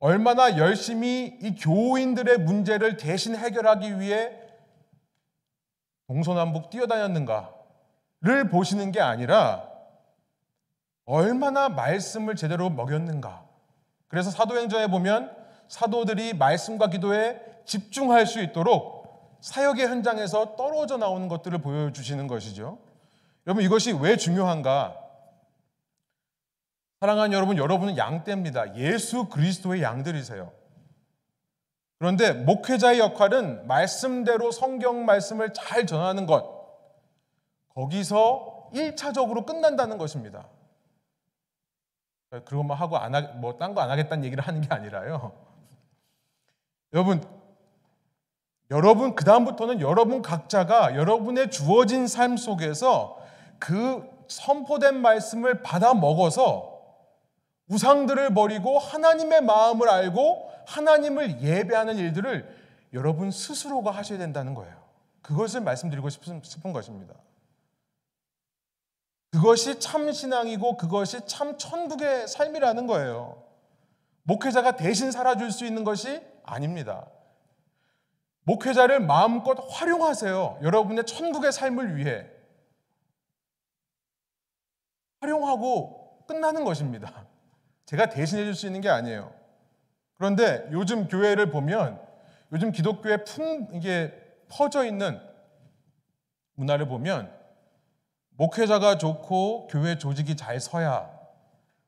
얼마나 0.00 0.56
열심히 0.56 1.38
이 1.40 1.54
교인들의 1.54 2.38
문제를 2.38 2.96
대신 2.96 3.36
해결하기 3.36 4.00
위해 4.00 4.32
동서남북 6.08 6.70
뛰어다녔는가를 6.70 8.48
보시는 8.50 8.90
게 8.90 9.00
아니라 9.00 9.68
얼마나 11.04 11.68
말씀을 11.68 12.34
제대로 12.34 12.70
먹였는가. 12.70 13.44
그래서 14.08 14.30
사도행전에 14.30 14.88
보면 14.88 15.36
사도들이 15.68 16.34
말씀과 16.34 16.88
기도에 16.88 17.40
집중할 17.64 18.26
수 18.26 18.40
있도록 18.40 18.99
사역의 19.40 19.86
현장에서 19.86 20.56
떨어져 20.56 20.96
나오는 20.96 21.28
것들을 21.28 21.58
보여주시는 21.58 22.26
것이죠. 22.26 22.78
여러분 23.46 23.64
이것이 23.64 23.92
왜 23.92 24.16
중요한가? 24.16 24.96
사랑하는 27.00 27.32
여러분, 27.32 27.56
여러분은 27.56 27.96
양떼입니다. 27.96 28.76
예수 28.76 29.28
그리스도의 29.28 29.82
양들이세요. 29.82 30.52
그런데 31.98 32.32
목회자의 32.32 32.98
역할은 32.98 33.66
말씀대로 33.66 34.50
성경 34.50 35.04
말씀을 35.06 35.52
잘 35.54 35.86
전하는 35.86 36.26
것. 36.26 36.60
거기서 37.74 38.70
1차적으로 38.74 39.46
끝난다는 39.46 39.96
것입니다. 39.98 40.46
그것만 42.30 42.76
하고 42.76 42.96
안 42.96 43.14
하, 43.14 43.20
뭐딴 43.20 43.74
거 43.74 43.80
안 43.80 43.90
하겠다는 43.90 44.24
얘기를 44.24 44.46
하는 44.46 44.60
게 44.60 44.68
아니라요. 44.72 45.32
여러분, 46.92 47.22
여러분 48.70 49.14
그다음부터는 49.14 49.80
여러분 49.80 50.22
각자가 50.22 50.94
여러분의 50.94 51.50
주어진 51.50 52.06
삶 52.06 52.36
속에서 52.36 53.18
그 53.58 54.08
선포된 54.28 55.00
말씀을 55.00 55.62
받아 55.62 55.92
먹어서 55.92 56.70
우상들을 57.68 58.32
버리고 58.34 58.78
하나님의 58.78 59.42
마음을 59.42 59.88
알고 59.88 60.50
하나님을 60.66 61.42
예배하는 61.42 61.96
일들을 61.96 62.60
여러분 62.92 63.30
스스로가 63.30 63.90
하셔야 63.90 64.18
된다는 64.18 64.54
거예요. 64.54 64.74
그것을 65.22 65.60
말씀드리고 65.60 66.08
싶은, 66.08 66.40
싶은 66.42 66.72
것입니다. 66.72 67.14
그것이 69.32 69.78
참 69.78 70.10
신앙이고 70.10 70.76
그것이 70.76 71.20
참 71.26 71.56
천국의 71.56 72.26
삶이라는 72.26 72.86
거예요. 72.86 73.42
목회자가 74.24 74.76
대신 74.76 75.12
살아줄 75.12 75.52
수 75.52 75.64
있는 75.64 75.84
것이 75.84 76.20
아닙니다. 76.44 77.06
목회자를 78.50 78.98
마음껏 78.98 79.56
활용하세요. 79.70 80.58
여러분의 80.62 81.04
천국의 81.04 81.52
삶을 81.52 81.96
위해. 81.96 82.26
활용하고 85.20 86.24
끝나는 86.26 86.64
것입니다. 86.64 87.26
제가 87.86 88.08
대신해 88.08 88.44
줄 88.44 88.54
수 88.54 88.66
있는 88.66 88.80
게 88.80 88.88
아니에요. 88.88 89.32
그런데 90.16 90.68
요즘 90.72 91.06
교회를 91.06 91.50
보면 91.50 92.00
요즘 92.52 92.72
기독교의 92.72 93.24
품 93.24 93.68
이게 93.72 94.12
퍼져 94.48 94.84
있는 94.84 95.20
문화를 96.54 96.88
보면 96.88 97.32
목회자가 98.30 98.98
좋고 98.98 99.68
교회 99.68 99.96
조직이 99.96 100.36
잘 100.36 100.58
서야 100.58 101.08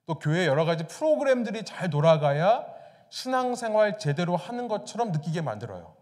또 0.07 0.18
교회 0.18 0.46
여러 0.46 0.64
가지 0.64 0.87
프로그램들이 0.87 1.64
잘 1.64 1.90
돌아가야 1.90 2.64
신앙생활 3.11 3.98
제대로 3.98 4.37
하는 4.37 4.68
것처럼 4.68 5.11
느끼게 5.11 5.40
만들어요. 5.40 6.01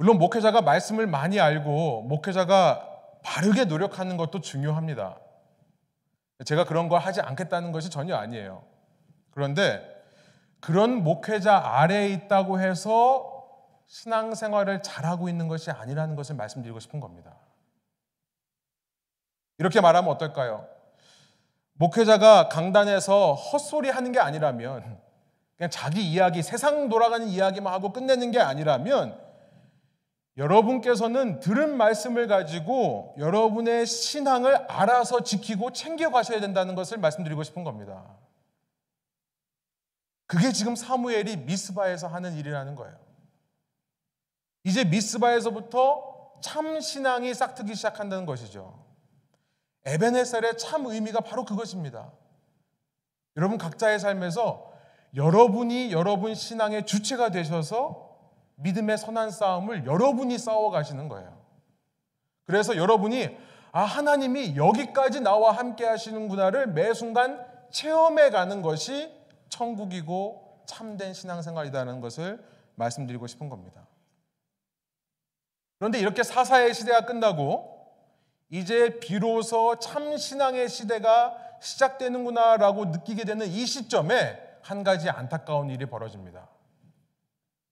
물론 0.00 0.16
목회자가 0.16 0.62
말씀을 0.62 1.06
많이 1.06 1.38
알고 1.38 2.04
목회자가 2.04 2.88
바르게 3.22 3.66
노력하는 3.66 4.16
것도 4.16 4.40
중요합니다. 4.40 5.18
제가 6.46 6.64
그런 6.64 6.88
걸 6.88 7.00
하지 7.00 7.20
않겠다는 7.20 7.70
것이 7.70 7.90
전혀 7.90 8.16
아니에요. 8.16 8.64
그런데 9.30 10.02
그런 10.58 11.04
목회자 11.04 11.54
아래에 11.54 12.08
있다고 12.14 12.60
해서 12.60 13.44
신앙생활을 13.88 14.82
잘하고 14.82 15.28
있는 15.28 15.48
것이 15.48 15.70
아니라는 15.70 16.16
것을 16.16 16.34
말씀드리고 16.34 16.80
싶은 16.80 16.98
겁니다. 16.98 17.36
이렇게 19.58 19.82
말하면 19.82 20.10
어떨까요? 20.12 20.66
목회자가 21.74 22.48
강단에서 22.48 23.34
헛소리 23.34 23.90
하는 23.90 24.12
게 24.12 24.18
아니라면 24.18 24.98
그냥 25.58 25.68
자기 25.68 26.10
이야기, 26.10 26.42
세상 26.42 26.88
돌아가는 26.88 27.28
이야기만 27.28 27.70
하고 27.70 27.92
끝내는 27.92 28.30
게 28.30 28.40
아니라면 28.40 29.28
여러분께서는 30.36 31.40
들은 31.40 31.76
말씀을 31.76 32.26
가지고 32.26 33.14
여러분의 33.18 33.86
신앙을 33.86 34.56
알아서 34.70 35.22
지키고 35.22 35.72
챙겨 35.72 36.10
가셔야 36.10 36.40
된다는 36.40 36.74
것을 36.74 36.98
말씀드리고 36.98 37.42
싶은 37.42 37.64
겁니다. 37.64 38.16
그게 40.26 40.52
지금 40.52 40.76
사무엘이 40.76 41.38
미스바에서 41.38 42.06
하는 42.06 42.34
일이라는 42.36 42.76
거예요. 42.76 42.96
이제 44.64 44.84
미스바에서부터 44.84 46.38
참 46.42 46.80
신앙이 46.80 47.34
싹트기 47.34 47.74
시작한다는 47.74 48.26
것이죠. 48.26 48.84
에베네셀의 49.84 50.58
참 50.58 50.86
의미가 50.86 51.20
바로 51.20 51.44
그것입니다. 51.44 52.12
여러분 53.36 53.58
각자의 53.58 53.98
삶에서 53.98 54.70
여러분이 55.16 55.92
여러분 55.92 56.34
신앙의 56.34 56.86
주체가 56.86 57.30
되셔서 57.30 58.09
믿음의 58.62 58.98
선한 58.98 59.30
싸움을 59.30 59.86
여러분이 59.86 60.38
싸워 60.38 60.70
가시는 60.70 61.08
거예요. 61.08 61.40
그래서 62.46 62.76
여러분이 62.76 63.36
아 63.72 63.82
하나님이 63.82 64.56
여기까지 64.56 65.20
나와 65.20 65.52
함께 65.52 65.84
하시는구나를 65.84 66.68
매 66.68 66.92
순간 66.92 67.44
체험해 67.70 68.30
가는 68.30 68.62
것이 68.62 69.12
천국이고 69.48 70.62
참된 70.66 71.14
신앙생활이라는 71.14 72.00
것을 72.00 72.44
말씀드리고 72.74 73.26
싶은 73.26 73.48
겁니다. 73.48 73.86
그런데 75.78 75.98
이렇게 75.98 76.22
사사의 76.22 76.74
시대가 76.74 77.06
끝나고 77.06 77.80
이제 78.50 78.98
비로소 79.00 79.78
참 79.78 80.16
신앙의 80.16 80.68
시대가 80.68 81.36
시작되는구나라고 81.60 82.86
느끼게 82.86 83.24
되는 83.24 83.46
이 83.46 83.64
시점에 83.64 84.38
한 84.62 84.84
가지 84.84 85.08
안타까운 85.08 85.70
일이 85.70 85.86
벌어집니다. 85.86 86.49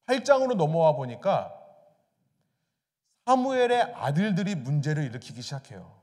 8장으로 0.08 0.54
넘어와 0.54 0.92
보니까 0.92 1.54
사무엘의 3.26 3.92
아들들이 3.94 4.54
문제를 4.54 5.04
일으키기 5.04 5.42
시작해요. 5.42 5.98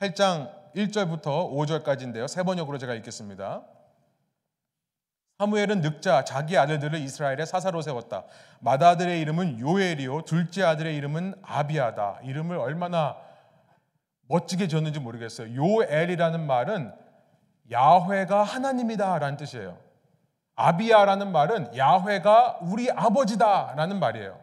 8장 0.00 0.52
1절부터 0.74 1.52
5절까지인데요. 1.52 2.28
세 2.28 2.42
번역으로 2.44 2.78
제가 2.78 2.94
읽겠습니다. 2.94 3.64
사무엘은 5.38 5.80
늑자 5.80 6.24
자기 6.24 6.56
아들들을 6.56 7.00
이스라엘의 7.00 7.46
사사로 7.46 7.82
세웠다. 7.82 8.24
맏아들의 8.60 9.20
이름은 9.20 9.58
요엘이요 9.58 10.22
둘째 10.22 10.62
아들의 10.62 10.94
이름은 10.94 11.34
아비아다. 11.42 12.20
이름을 12.22 12.56
얼마나 12.56 13.16
멋지게 14.28 14.68
지었는지 14.68 15.00
모르겠어요. 15.00 15.54
요엘이라는 15.56 16.46
말은 16.46 16.94
야훼가 17.72 18.44
하나님이다라는 18.44 19.36
뜻이에요. 19.36 19.91
아비아라는 20.54 21.32
말은 21.32 21.76
야훼가 21.76 22.58
우리 22.62 22.90
아버지다라는 22.90 23.98
말이에요. 23.98 24.40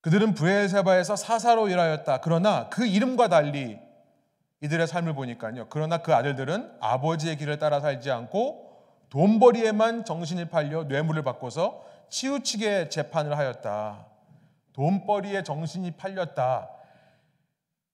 그들은 0.00 0.34
부엘세바에서 0.34 1.16
사사로 1.16 1.68
일하였다. 1.68 2.20
그러나 2.20 2.68
그 2.68 2.86
이름과 2.86 3.28
달리 3.28 3.78
이들의 4.60 4.86
삶을 4.86 5.14
보니까요. 5.14 5.66
그러나 5.68 5.98
그 5.98 6.14
아들들은 6.14 6.76
아버지의 6.80 7.36
길을 7.36 7.58
따라 7.58 7.80
살지 7.80 8.10
않고 8.10 8.66
돈벌이에만 9.10 10.04
정신이 10.04 10.48
팔려 10.48 10.84
뇌물을 10.84 11.22
받고서 11.22 11.84
치우치게 12.08 12.88
재판을 12.88 13.36
하였다. 13.36 14.06
돈벌이에 14.74 15.42
정신이 15.42 15.92
팔렸다. 15.92 16.70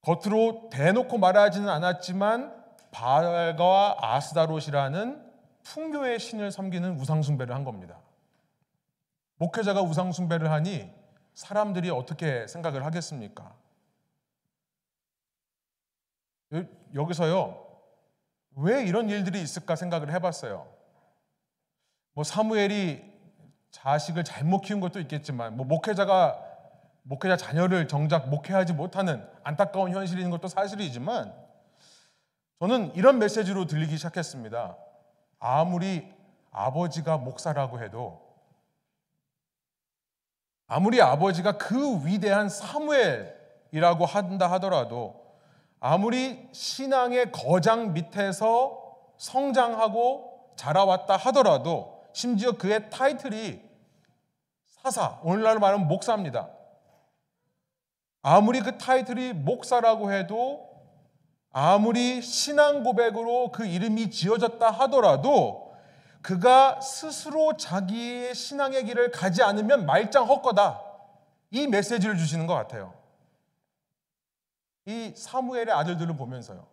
겉으로 0.03 0.69
대놓고 0.71 1.17
말하지는 1.19 1.69
않았지만 1.69 2.53
바알과 2.91 3.97
아스다롯이라는 4.01 5.32
풍교의 5.64 6.18
신을 6.18 6.51
섬기는 6.51 6.98
우상숭배를 6.98 7.55
한 7.55 7.64
겁니다. 7.64 7.98
목회자가 9.37 9.83
우상숭배를 9.83 10.51
하니 10.51 10.90
사람들이 11.35 11.90
어떻게 11.90 12.46
생각을 12.46 12.85
하겠습니까? 12.85 13.55
여기서요, 16.94 17.66
왜 18.57 18.85
이런 18.85 19.09
일들이 19.09 19.40
있을까 19.40 19.75
생각을 19.75 20.12
해봤어요. 20.12 20.70
뭐 22.12 22.25
사무엘이 22.25 23.11
자식을 23.70 24.25
잘못 24.25 24.61
키운 24.61 24.81
것도 24.81 25.01
있겠지만, 25.01 25.57
뭐 25.57 25.64
목회자가 25.64 26.38
목회자 27.05 27.37
자녀를 27.37 27.88
정작 27.88 28.29
목회하지 28.29 28.75
못하는 28.75 29.27
안타까운 29.42 29.90
있는 30.18 30.31
것도 30.31 30.48
사실이지만, 30.48 31.35
저는 32.61 32.94
이런 32.94 33.18
메시지로 33.18 33.66
들리기 33.66 33.96
시작했습니다. 33.96 34.77
아무리 35.44 36.09
아버지가 36.52 37.18
목사라고 37.18 37.83
해도 37.83 38.22
아무리 40.68 41.02
아버지가 41.02 41.59
그 41.59 42.07
위대한 42.07 42.48
사무엘이라고 42.48 44.07
한다 44.07 44.50
하더라도 44.52 45.20
아무리 45.81 46.48
신앙의 46.52 47.33
거장 47.33 47.92
밑에서 47.92 48.96
성장하고 49.16 50.52
자라왔다 50.55 51.16
하더라도 51.16 52.05
심지어 52.12 52.52
그의 52.52 52.88
타이틀이 52.88 53.61
사사, 54.66 55.18
오늘날 55.24 55.59
말하면 55.59 55.88
목사입니다. 55.88 56.48
아무리 58.22 58.61
그 58.61 58.78
타이틀이 58.78 59.33
목사라고 59.33 60.12
해도 60.12 60.72
아무리 61.53 62.23
신앙 62.23 62.83
고백으로 62.83 63.53
그 63.53 63.67
이름이 63.67 64.11
지어졌다 64.11 64.71
하더라도 64.71 65.77
그가 66.23 66.81
스스로 66.81 67.57
자기의 67.57 68.35
신앙의 68.35 68.85
길을 68.85 69.11
가지 69.11 69.43
않으면 69.43 69.85
말짱 69.87 70.25
헛거다. 70.25 70.83
이 71.51 71.67
메시지를 71.67 72.17
주시는 72.17 72.47
것 72.47 72.55
같아요. 72.55 72.95
이 74.87 75.12
사무엘의 75.15 75.73
아들들을 75.73 76.17
보면서요. 76.17 76.67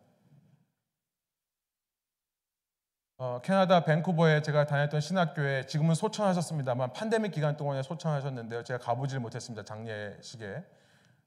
어, 3.18 3.42
캐나다 3.44 3.84
밴쿠버에 3.84 4.42
제가 4.42 4.66
다녔던 4.66 5.02
신학교에 5.02 5.66
지금은 5.66 5.94
소천하셨습니다만 5.94 6.94
팬데믹 6.94 7.34
기간 7.34 7.58
동안에 7.58 7.84
소천하셨는데요. 7.84 8.64
제가 8.64 8.80
가보질 8.80 9.20
못했습니다. 9.20 9.66
장례식에. 9.66 10.64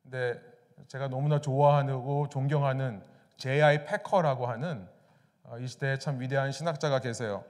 근데 0.03 0.41
제가 0.89 1.09
너무나 1.09 1.41
좋아하고 1.41 2.31
존경하는 2.31 3.12
J.I. 3.37 3.85
패커라고 3.85 4.47
하는 4.47 4.89
어, 5.45 5.59
이 5.59 5.67
시대에 5.67 5.99
참 5.99 6.21
위대한 6.21 6.53
신학자가 6.53 7.01
계세요. 7.01 7.45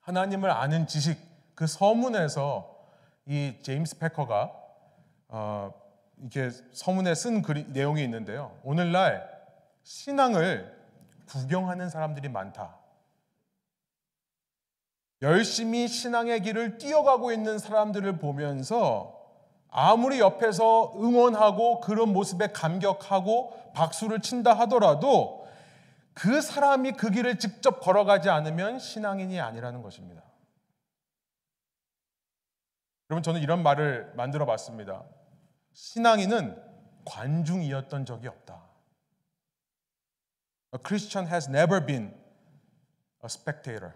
하나님을 0.00 0.50
아는 0.50 0.86
지식 0.86 1.18
그 1.54 1.66
서문에서 1.66 2.76
이 3.26 3.56
제임스 3.62 3.98
패커가 3.98 4.52
어, 5.28 5.72
이렇게 6.18 6.50
서문에 6.72 7.14
쓴 7.14 7.42
글이, 7.42 7.66
내용이 7.68 8.02
있는데요. 8.04 8.58
오늘날 8.62 9.28
신앙을 9.82 10.74
구경하는 11.28 11.90
사람들이 11.90 12.28
많다. 12.28 12.76
열심히 15.22 15.88
신앙의 15.88 16.42
길을 16.42 16.78
뛰어가고 16.78 17.32
있는 17.32 17.58
사람들을 17.58 18.18
보면서 18.18 19.15
아무리 19.70 20.20
옆에서 20.20 20.94
응원하고 20.96 21.80
그런 21.80 22.12
모습에 22.12 22.48
감격하고 22.48 23.72
박수를 23.74 24.20
친다 24.20 24.54
하더라도 24.60 25.46
그 26.14 26.40
사람이 26.40 26.92
그 26.92 27.10
길을 27.10 27.38
직접 27.38 27.80
걸어가지 27.80 28.30
않으면 28.30 28.78
신앙인이 28.78 29.38
아니라는 29.38 29.82
것입니다. 29.82 30.22
여러분 33.10 33.22
저는 33.22 33.40
이런 33.40 33.62
말을 33.62 34.12
만들어 34.16 34.46
봤습니다. 34.46 35.04
신앙인은 35.74 36.60
관중이었던 37.04 38.04
적이 38.06 38.28
없다. 38.28 38.64
A 40.74 40.80
Christian 40.84 41.30
has 41.30 41.48
never 41.48 41.84
been 41.84 42.14
a 43.22 43.26
spectator. 43.26 43.92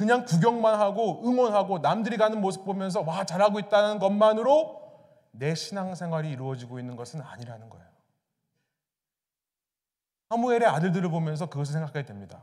그냥 0.00 0.24
구경만 0.24 0.80
하고 0.80 1.20
응원하고 1.26 1.80
남들이 1.80 2.16
가는 2.16 2.40
모습 2.40 2.64
보면서 2.64 3.02
와 3.02 3.26
잘하고 3.26 3.58
있다는 3.58 3.98
것만으로 3.98 4.80
내 5.30 5.54
신앙생활이 5.54 6.30
이루어지고 6.30 6.78
있는 6.78 6.96
것은 6.96 7.20
아니라는 7.20 7.68
거예요. 7.68 7.84
사무엘의 10.30 10.66
아들들을 10.66 11.10
보면서 11.10 11.50
그것을 11.50 11.74
생각하게 11.74 12.06
됩니다. 12.06 12.40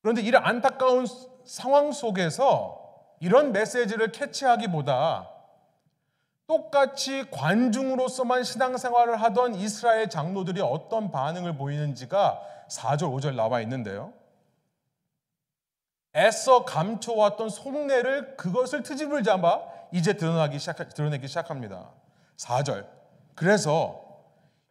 그런데 0.00 0.22
이런 0.22 0.42
안타까운 0.42 1.06
상황 1.44 1.92
속에서 1.92 3.10
이런 3.20 3.52
메시지를 3.52 4.10
캐치하기보다 4.10 5.28
똑같이 6.46 7.30
관중으로서만 7.30 8.42
신앙생활을 8.42 9.20
하던 9.20 9.56
이스라엘 9.56 10.08
장로들이 10.08 10.62
어떤 10.62 11.10
반응을 11.10 11.58
보이는지가 11.58 12.40
4절, 12.70 13.14
5절 13.14 13.34
나와 13.34 13.60
있는데요. 13.60 14.14
애써 16.14 16.64
감춰왔던 16.64 17.48
속내를 17.48 18.36
그것을 18.36 18.82
트집을 18.82 19.22
잡아 19.22 19.60
이제 19.92 20.14
드러나기 20.14 20.58
시작, 20.58 20.94
드러내기 20.94 21.26
시작합니다. 21.26 21.90
4절. 22.36 22.86
그래서 23.34 24.02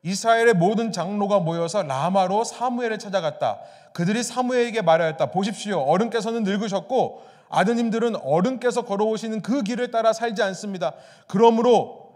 이스라엘의 0.03 0.53
모든 0.53 0.91
장로가 0.91 1.39
모여서 1.39 1.83
라마로 1.83 2.43
사무엘을 2.43 2.99
찾아갔다. 2.99 3.59
그들이 3.93 4.23
사무엘에게 4.23 4.81
말하였다. 4.81 5.31
보십시오. 5.31 5.79
어른께서는 5.79 6.43
늙으셨고 6.43 7.21
아드님들은 7.49 8.15
어른께서 8.23 8.83
걸어오시는 8.83 9.41
그 9.41 9.61
길을 9.61 9.91
따라 9.91 10.13
살지 10.13 10.41
않습니다. 10.41 10.93
그러므로 11.27 12.15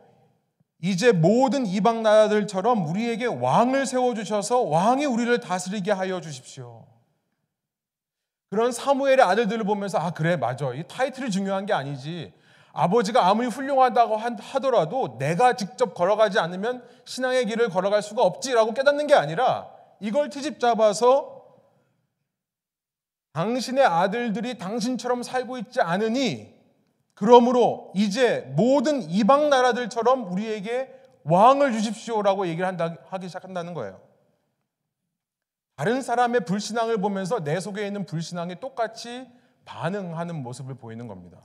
이제 0.81 1.11
모든 1.11 1.65
이방 1.65 2.03
나라들처럼 2.03 2.87
우리에게 2.87 3.25
왕을 3.25 3.85
세워주셔서 3.85 4.61
왕이 4.61 5.05
우리를 5.05 5.39
다스리게 5.39 5.91
하여 5.91 6.21
주십시오. 6.21 6.85
그런 8.55 8.71
사무엘의 8.71 9.19
아들들을 9.21 9.65
보면서 9.65 9.97
아 9.97 10.11
그래 10.11 10.37
맞아 10.37 10.73
이 10.73 10.87
타이틀이 10.87 11.29
중요한 11.29 11.65
게 11.65 11.73
아니지 11.73 12.31
아버지가 12.71 13.27
아무리 13.27 13.47
훌륭하다고 13.47 14.15
하더라도 14.15 15.17
내가 15.19 15.57
직접 15.57 15.93
걸어가지 15.93 16.39
않으면 16.39 16.81
신앙의 17.03 17.47
길을 17.47 17.67
걸어갈 17.67 18.01
수가 18.01 18.21
없지라고 18.21 18.73
깨닫는 18.73 19.07
게 19.07 19.13
아니라 19.13 19.67
이걸 19.99 20.29
트집 20.29 20.61
잡아서 20.61 21.43
당신의 23.33 23.83
아들들이 23.83 24.57
당신처럼 24.57 25.21
살고 25.21 25.57
있지 25.57 25.81
않으니 25.81 26.55
그러므로 27.13 27.91
이제 27.93 28.49
모든 28.55 29.01
이방 29.01 29.49
나라들처럼 29.49 30.31
우리에게 30.31 30.95
왕을 31.25 31.73
주십시오라고 31.73 32.47
얘기를 32.47 32.65
한다, 32.65 32.95
하기 33.09 33.27
시작한다는 33.27 33.73
거예요. 33.73 33.99
다른 35.75 36.01
사람의 36.01 36.45
불신앙을 36.45 36.97
보면서 36.97 37.43
내 37.43 37.59
속에 37.59 37.85
있는 37.85 38.05
불신앙이 38.05 38.59
똑같이 38.59 39.27
반응하는 39.65 40.35
모습을 40.35 40.75
보이는 40.75 41.07
겁니다. 41.07 41.39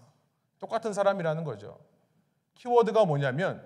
똑같은 0.58 0.92
사람이라는 0.92 1.42
거죠. 1.44 1.78
키워드가 2.54 3.06
뭐냐면 3.06 3.62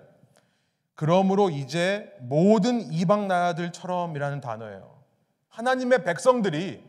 그러므로 0.95 1.49
이제 1.49 2.15
모든 2.21 2.91
이방 2.91 3.27
나라들처럼이라는 3.27 4.41
단어예요. 4.41 4.95
하나님의 5.49 6.03
백성들이 6.03 6.83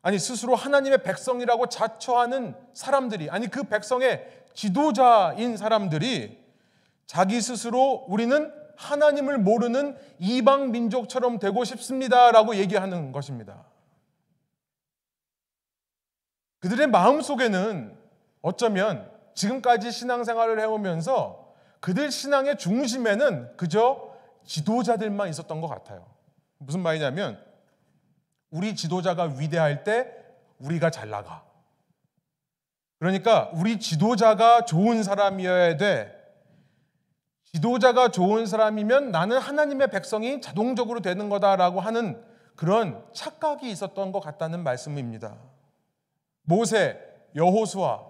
아니 0.00 0.18
스스로 0.18 0.54
하나님의 0.54 1.02
백성이라고 1.02 1.66
자처하는 1.66 2.56
사람들이 2.72 3.30
아니 3.30 3.48
그 3.48 3.64
백성의 3.64 4.44
지도자인 4.54 5.56
사람들이 5.56 6.40
자기 7.06 7.40
스스로 7.40 8.04
우리는 8.08 8.52
하나님을 8.76 9.38
모르는 9.38 9.96
이방 10.18 10.70
민족처럼 10.72 11.38
되고 11.38 11.64
싶습니다라고 11.64 12.56
얘기하는 12.56 13.12
것입니다. 13.12 13.64
그들의 16.60 16.86
마음 16.88 17.20
속에는 17.20 17.96
어쩌면 18.40 19.10
지금까지 19.34 19.90
신앙생활을 19.90 20.60
해오면서 20.60 21.54
그들 21.80 22.10
신앙의 22.10 22.58
중심에는 22.58 23.56
그저 23.56 24.12
지도자들만 24.44 25.28
있었던 25.30 25.60
것 25.60 25.66
같아요. 25.68 26.06
무슨 26.58 26.80
말이냐면 26.80 27.42
우리 28.50 28.76
지도자가 28.76 29.34
위대할 29.38 29.82
때 29.82 30.12
우리가 30.58 30.90
잘 30.90 31.10
나가. 31.10 31.44
그러니까 33.00 33.50
우리 33.54 33.80
지도자가 33.80 34.64
좋은 34.64 35.02
사람이어야 35.02 35.76
돼. 35.76 36.21
지도자가 37.54 38.10
좋은 38.10 38.46
사람이면 38.46 39.10
나는 39.10 39.38
하나님의 39.38 39.90
백성이 39.90 40.40
자동적으로 40.40 41.00
되는 41.00 41.28
거다라고 41.28 41.80
하는 41.80 42.22
그런 42.56 43.04
착각이 43.12 43.70
있었던 43.70 44.10
것 44.10 44.20
같다는 44.20 44.62
말씀입니다. 44.62 45.36
모세, 46.44 46.98
여호수아, 47.36 48.00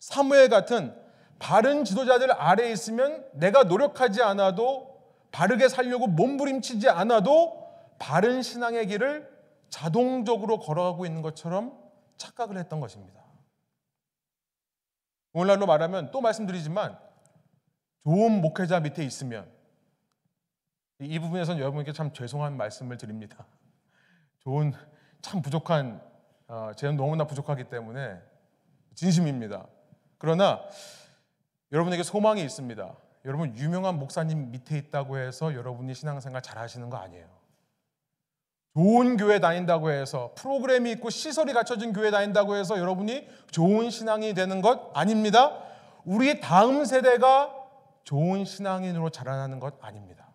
사무엘 0.00 0.48
같은 0.48 0.94
바른 1.38 1.84
지도자들 1.84 2.32
아래에 2.32 2.72
있으면 2.72 3.24
내가 3.34 3.64
노력하지 3.64 4.20
않아도 4.22 5.00
바르게 5.30 5.68
살려고 5.68 6.08
몸부림치지 6.08 6.88
않아도 6.88 7.68
바른 7.98 8.42
신앙의 8.42 8.88
길을 8.88 9.30
자동적으로 9.70 10.58
걸어가고 10.58 11.06
있는 11.06 11.22
것처럼 11.22 11.72
착각을 12.16 12.58
했던 12.58 12.80
것입니다. 12.80 13.22
오늘날로 15.32 15.66
말하면 15.66 16.10
또 16.10 16.20
말씀드리지만 16.20 16.98
좋은 18.04 18.40
목회자 18.40 18.80
밑에 18.80 19.04
있으면 19.04 19.48
이 21.00 21.18
부분에서는 21.18 21.60
여러분께 21.60 21.92
참 21.92 22.12
죄송한 22.12 22.56
말씀을 22.56 22.96
드립니다. 22.96 23.46
좋은 24.40 24.72
참 25.20 25.42
부족한 25.42 26.00
어, 26.48 26.72
제는 26.76 26.96
너무나 26.96 27.24
부족하기 27.24 27.64
때문에 27.64 28.20
진심입니다. 28.94 29.66
그러나 30.18 30.60
여러분에게 31.70 32.02
소망이 32.02 32.42
있습니다. 32.44 32.94
여러분 33.24 33.56
유명한 33.56 33.98
목사님 33.98 34.50
밑에 34.50 34.76
있다고 34.78 35.18
해서 35.18 35.54
여러분이 35.54 35.94
신앙생활 35.94 36.42
잘 36.42 36.58
하시는 36.58 36.90
거 36.90 36.96
아니에요. 36.96 37.26
좋은 38.74 39.16
교회 39.16 39.38
다닌다고 39.38 39.90
해서 39.90 40.32
프로그램이 40.34 40.90
있고 40.92 41.10
시설이 41.10 41.52
갖춰진 41.52 41.92
교회 41.92 42.10
다닌다고 42.10 42.56
해서 42.56 42.78
여러분이 42.78 43.28
좋은 43.50 43.90
신앙이 43.90 44.34
되는 44.34 44.60
것 44.60 44.90
아닙니다. 44.94 45.58
우리 46.04 46.40
다음 46.40 46.84
세대가 46.84 47.61
좋은 48.04 48.44
신앙인으로 48.44 49.10
자라나는 49.10 49.60
것 49.60 49.74
아닙니다. 49.80 50.28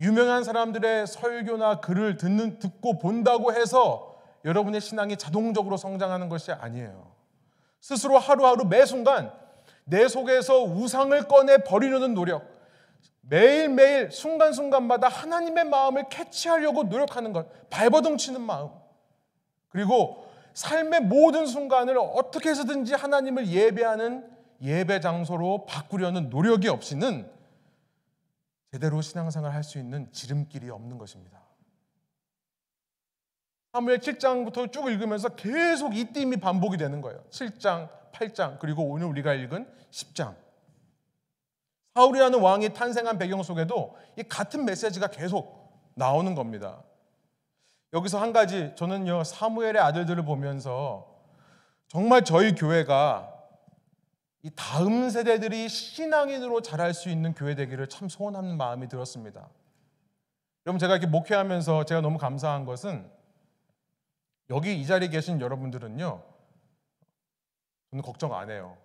유명한 0.00 0.42
사람들의 0.42 1.06
설교나 1.06 1.80
글을 1.80 2.16
듣는 2.16 2.58
듣고 2.58 2.98
본다고 2.98 3.52
해서 3.52 4.20
여러분의 4.44 4.80
신앙이 4.80 5.16
자동적으로 5.16 5.76
성장하는 5.76 6.28
것이 6.28 6.50
아니에요. 6.50 7.12
스스로 7.80 8.18
하루하루 8.18 8.64
매 8.64 8.84
순간 8.84 9.32
내 9.84 10.08
속에서 10.08 10.62
우상을 10.62 11.28
꺼내 11.28 11.58
버리려는 11.58 12.14
노력, 12.14 12.50
매일매일 13.20 14.10
순간순간마다 14.10 15.08
하나님의 15.08 15.64
마음을 15.64 16.08
캐치하려고 16.08 16.84
노력하는 16.84 17.32
것, 17.32 17.46
발버둥 17.70 18.16
치는 18.16 18.40
마음, 18.40 18.70
그리고 19.68 20.26
삶의 20.54 21.02
모든 21.02 21.46
순간을 21.46 21.96
어떻게 21.98 22.50
해서든지 22.50 22.94
하나님을 22.94 23.48
예배하는 23.48 24.30
예배 24.62 25.00
장소로 25.00 25.66
바꾸려는 25.66 26.30
노력이 26.30 26.68
없이는 26.68 27.30
제대로 28.70 29.02
신앙생활 29.02 29.52
할 29.52 29.62
수 29.64 29.78
있는 29.78 30.10
지름길이 30.12 30.70
없는 30.70 30.98
것입니다. 30.98 31.42
사무엘 33.72 33.98
7장부터 33.98 34.70
쭉 34.72 34.88
읽으면서 34.88 35.30
계속 35.30 35.96
이 35.96 36.04
띠임이 36.04 36.36
반복이 36.36 36.76
되는 36.76 37.00
거예요. 37.00 37.22
7장, 37.30 37.88
8장, 38.12 38.58
그리고 38.58 38.84
오늘 38.84 39.06
우리가 39.06 39.34
읽은 39.34 39.66
10장. 39.90 40.36
사울이라는 41.94 42.40
왕이 42.40 42.72
탄생한 42.74 43.18
배경 43.18 43.42
속에도 43.42 43.96
이 44.16 44.22
같은 44.22 44.64
메시지가 44.64 45.08
계속 45.08 45.90
나오는 45.94 46.34
겁니다. 46.34 46.82
여기서 47.92 48.18
한 48.18 48.32
가지 48.32 48.72
저는요 48.76 49.24
사무엘의 49.24 49.78
아들들을 49.78 50.24
보면서 50.24 51.06
정말 51.88 52.24
저희 52.24 52.54
교회가 52.54 53.31
이 54.42 54.50
다음 54.56 55.08
세대들이 55.08 55.68
신앙인으로 55.68 56.62
자랄 56.62 56.94
수 56.94 57.08
있는 57.08 57.32
교회 57.34 57.54
되기를 57.54 57.88
참 57.88 58.08
소원하는 58.08 58.56
마음이 58.56 58.88
들었습니다. 58.88 59.48
여러분 60.66 60.78
제가 60.78 60.94
이렇게 60.94 61.06
목회하면서 61.06 61.84
제가 61.84 62.00
너무 62.00 62.18
감사한 62.18 62.64
것은 62.64 63.08
여기 64.50 64.78
이 64.80 64.86
자리에 64.86 65.08
계신 65.08 65.40
여러분들은요, 65.40 66.22
저는 67.90 68.02
걱정 68.02 68.34
안 68.34 68.50
해요. 68.50 68.76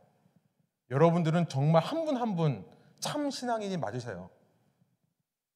여러분들은 0.91 1.49
정말 1.49 1.83
한 1.83 2.05
분 2.05 2.17
한 2.17 2.35
분 2.35 2.65
참 2.99 3.29
신앙인이 3.29 3.77
맞으세요. 3.77 4.29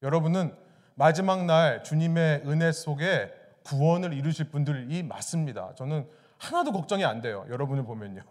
여러분은 0.03 0.55
마지막 0.95 1.45
날 1.45 1.83
주님의 1.83 2.43
은혜 2.45 2.71
속에 2.71 3.33
구원을 3.63 4.13
이루실 4.13 4.49
분들이 4.51 5.01
맞습니다. 5.03 5.73
저는 5.75 6.07
하나도 6.37 6.71
걱정이 6.71 7.03
안 7.03 7.21
돼요. 7.21 7.45
여러분을 7.49 7.83
보면요. 7.83 8.21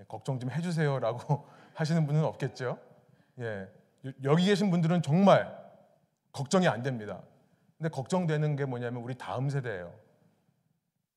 예, 0.00 0.04
걱정 0.04 0.38
좀 0.38 0.50
해주세요라고 0.50 1.46
하시는 1.74 2.06
분은 2.06 2.24
없겠죠. 2.24 2.78
예, 3.40 3.68
여기 4.22 4.46
계신 4.46 4.70
분들은 4.70 5.02
정말 5.02 5.56
걱정이 6.32 6.68
안 6.68 6.82
됩니다. 6.82 7.22
근데 7.78 7.88
걱정되는 7.88 8.56
게 8.56 8.64
뭐냐면 8.64 9.02
우리 9.02 9.16
다음 9.16 9.50
세대예요. 9.50 9.92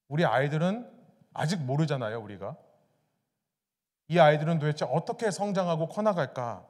우리 0.07 0.25
아이들은 0.25 0.89
아직 1.33 1.61
모르잖아요, 1.61 2.19
우리가. 2.19 2.55
이 4.07 4.19
아이들은 4.19 4.59
도대체 4.59 4.85
어떻게 4.85 5.31
성장하고 5.31 5.89
커나갈까? 5.89 6.65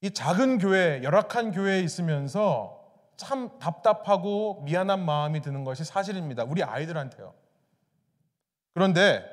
이 0.00 0.10
작은 0.10 0.58
교회, 0.58 1.02
열악한 1.02 1.52
교회에 1.52 1.80
있으면서 1.80 2.84
참 3.16 3.58
답답하고 3.58 4.62
미안한 4.62 5.04
마음이 5.04 5.40
드는 5.40 5.64
것이 5.64 5.84
사실입니다. 5.84 6.44
우리 6.44 6.62
아이들한테요. 6.62 7.32
그런데 8.74 9.24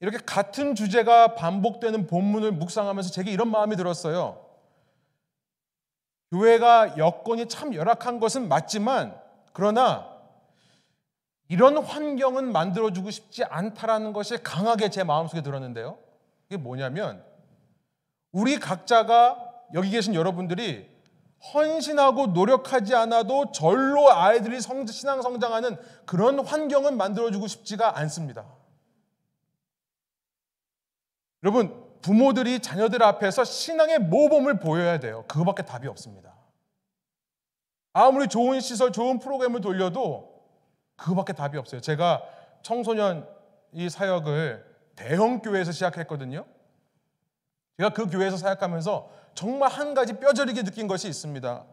이렇게 0.00 0.18
같은 0.18 0.74
주제가 0.74 1.34
반복되는 1.34 2.06
본문을 2.06 2.52
묵상하면서 2.52 3.10
제게 3.10 3.30
이런 3.30 3.50
마음이 3.50 3.76
들었어요. 3.76 4.44
교회가 6.32 6.98
여건이 6.98 7.48
참 7.48 7.74
열악한 7.74 8.18
것은 8.18 8.48
맞지만 8.48 9.18
그러나 9.52 10.16
이런 11.48 11.78
환경은 11.78 12.52
만들어주고 12.52 13.10
싶지 13.10 13.44
않다라는 13.44 14.12
것이 14.12 14.36
강하게 14.42 14.90
제 14.90 15.04
마음속에 15.04 15.42
들었는데요. 15.42 15.96
이게 16.46 16.56
뭐냐면 16.56 17.24
우리 18.32 18.58
각자가 18.58 19.38
여기 19.74 19.90
계신 19.90 20.14
여러분들이 20.14 20.90
헌신하고 21.54 22.28
노력하지 22.28 22.94
않아도 22.94 23.52
절로 23.52 24.10
아이들이 24.10 24.60
성, 24.60 24.86
신앙 24.86 25.22
성장하는 25.22 25.78
그런 26.04 26.40
환경은 26.44 26.96
만들어주고 26.96 27.46
싶지가 27.46 27.98
않습니다. 27.98 28.44
여러분, 31.46 31.80
부모들이 32.02 32.58
자녀들 32.58 33.04
앞에서 33.04 33.44
신앙의 33.44 34.00
모범을 34.00 34.58
보여야 34.58 34.98
돼요. 34.98 35.24
그거밖에 35.28 35.62
답이 35.62 35.86
없습니다. 35.86 36.34
아무리 37.92 38.26
좋은 38.26 38.58
시설, 38.58 38.90
좋은 38.90 39.20
프로그램을 39.20 39.60
돌려도 39.60 40.42
그거밖에 40.96 41.34
답이 41.34 41.56
없어요. 41.56 41.80
제가 41.80 42.24
청소년 42.62 43.28
이 43.72 43.88
사역을 43.88 44.66
대형 44.96 45.40
교회에서 45.40 45.70
시작했거든요. 45.70 46.44
제가 47.76 47.90
그 47.90 48.10
교회에서 48.10 48.38
사역하면서 48.38 49.08
정말 49.36 49.70
한 49.70 49.94
가지 49.94 50.14
뼈저리게 50.14 50.64
느낀 50.64 50.88
것이 50.88 51.06
있습니다. 51.06 51.64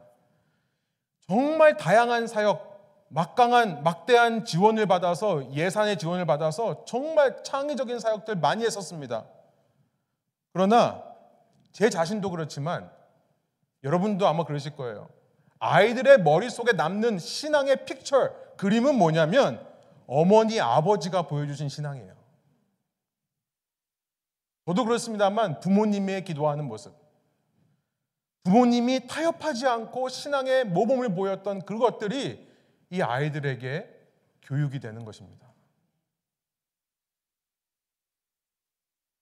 정말 1.28 1.78
다양한 1.78 2.28
사역, 2.28 3.08
막강한 3.08 3.82
막대한 3.82 4.46
지원을 4.46 4.86
받아서 4.86 5.52
예산의 5.52 5.98
지원을 5.98 6.28
받아서 6.28 6.86
정말 6.86 7.44
창의적인 7.44 7.98
사역들 7.98 8.36
많이 8.36 8.64
했었습니다. 8.66 9.26
그러나 10.54 11.04
제 11.72 11.90
자신도 11.90 12.30
그렇지만 12.30 12.92
여러분도 13.84 14.28
아마 14.28 14.46
그러실 14.46 14.76
거예요. 14.76 15.10
아이들의 15.60 16.22
머릿속에 16.22 16.74
남는 16.74 17.20
신앙의 17.20 17.86
픽처, 17.86 18.56
그림은 18.58 18.96
뭐냐면 18.96 19.66
어머니, 20.06 20.60
아버지가 20.60 21.24
보여주신 21.24 21.70
신앙이에요. 21.70 22.14
저도 24.66 24.86
그렇습니다만 24.86 25.60
부모님의 25.60 26.24
기도하는 26.24 26.66
모습. 26.66 26.94
부모님이 28.44 29.08
타협하지 29.08 29.68
않고 29.68 30.10
신앙의 30.10 30.66
모범을 30.66 31.16
보였던 31.16 31.66
그것들이 31.66 32.48
이 32.90 33.02
아이들에게 33.02 33.90
교육이 34.44 34.80
되는 34.80 35.04
것입니다. 35.06 35.48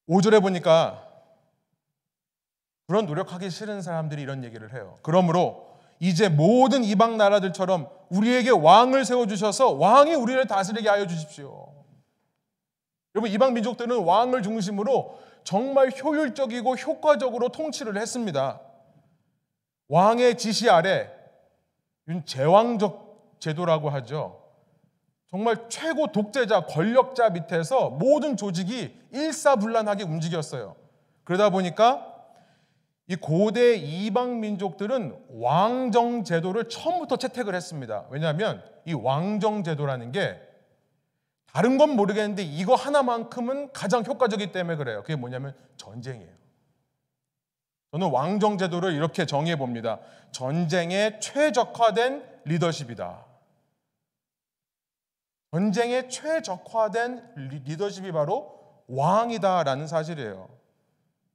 5절에 0.09 0.41
보니까 0.41 1.10
그런 2.91 3.05
노력하기 3.05 3.49
싫은 3.49 3.81
사람들이 3.81 4.21
이런 4.21 4.43
얘기를 4.43 4.73
해요. 4.73 4.97
그러므로 5.01 5.65
이제 6.01 6.27
모든 6.27 6.83
이방 6.83 7.15
나라들처럼 7.15 7.87
우리에게 8.09 8.49
왕을 8.49 9.05
세워주셔서 9.05 9.71
왕이 9.75 10.13
우리를 10.15 10.45
다스리게 10.45 10.89
하여 10.89 11.07
주십시오. 11.07 11.73
여러분, 13.15 13.31
이방 13.31 13.53
민족들은 13.53 14.03
왕을 14.03 14.43
중심으로 14.43 15.17
정말 15.45 15.89
효율적이고 15.89 16.75
효과적으로 16.75 17.47
통치를 17.47 17.95
했습니다. 17.95 18.59
왕의 19.87 20.37
지시 20.37 20.69
아래 20.69 21.09
제왕적 22.25 23.37
제도라고 23.39 23.89
하죠. 23.89 24.43
정말 25.29 25.69
최고 25.69 26.07
독재자, 26.07 26.65
권력자 26.65 27.29
밑에서 27.29 27.89
모든 27.89 28.35
조직이 28.35 28.99
일사불란하게 29.13 30.03
움직였어요. 30.03 30.75
그러다 31.23 31.51
보니까 31.51 32.10
이 33.07 33.15
고대 33.15 33.75
이방 33.75 34.39
민족들은 34.39 35.25
왕정 35.31 36.23
제도를 36.23 36.69
처음부터 36.69 37.17
채택을 37.17 37.55
했습니다. 37.55 38.05
왜냐하면 38.09 38.63
이 38.85 38.93
왕정 38.93 39.63
제도라는 39.63 40.11
게 40.11 40.39
다른 41.47 41.77
건 41.77 41.91
모르겠는데 41.91 42.43
이거 42.43 42.75
하나만큼은 42.75 43.73
가장 43.73 44.05
효과적이기 44.05 44.51
때문에 44.53 44.77
그래요. 44.77 45.01
그게 45.01 45.15
뭐냐면 45.15 45.53
전쟁이에요. 45.75 46.31
저는 47.91 48.09
왕정 48.09 48.57
제도를 48.57 48.93
이렇게 48.93 49.25
정의해 49.25 49.57
봅니다. 49.57 49.99
전쟁에 50.31 51.19
최적화된 51.19 52.41
리더십이다. 52.45 53.25
전쟁에 55.51 56.07
최적화된 56.07 57.33
리더십이 57.65 58.13
바로 58.13 58.83
왕이다라는 58.87 59.87
사실이에요. 59.87 60.60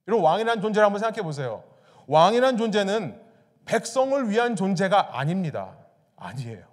여러분 0.07 0.25
왕이라는 0.25 0.61
존재를 0.61 0.85
한번 0.85 0.99
생각해 0.99 1.21
보세요. 1.21 1.63
왕이라는 2.07 2.57
존재는 2.57 3.21
백성을 3.65 4.29
위한 4.29 4.55
존재가 4.55 5.17
아닙니다. 5.17 5.77
아니에요. 6.15 6.65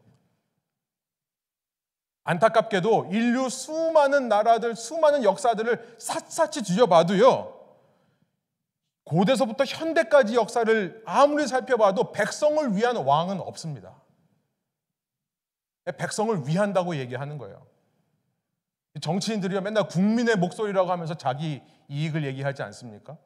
안타깝게도 2.22 3.08
인류 3.10 3.50
수많은 3.50 4.28
나라들, 4.28 4.74
수많은 4.74 5.24
역사들을 5.24 5.96
샅샅이 5.98 6.62
뒤져봐도요. 6.62 7.52
고대서부터 9.04 9.64
현대까지 9.64 10.34
역사를 10.34 11.02
아무리 11.04 11.46
살펴봐도 11.46 12.12
백성을 12.12 12.74
위한 12.74 12.96
왕은 12.96 13.40
없습니다. 13.40 13.94
백성을 15.98 16.46
위한다고 16.48 16.96
얘기하는 16.96 17.36
거예요. 17.36 17.66
정치인들이요 19.00 19.60
맨날 19.60 19.88
국민의 19.88 20.36
목소리라고 20.36 20.90
하면서 20.90 21.14
자기 21.14 21.60
이익을 21.88 22.24
얘기하지 22.24 22.62
않습니까? 22.62 23.16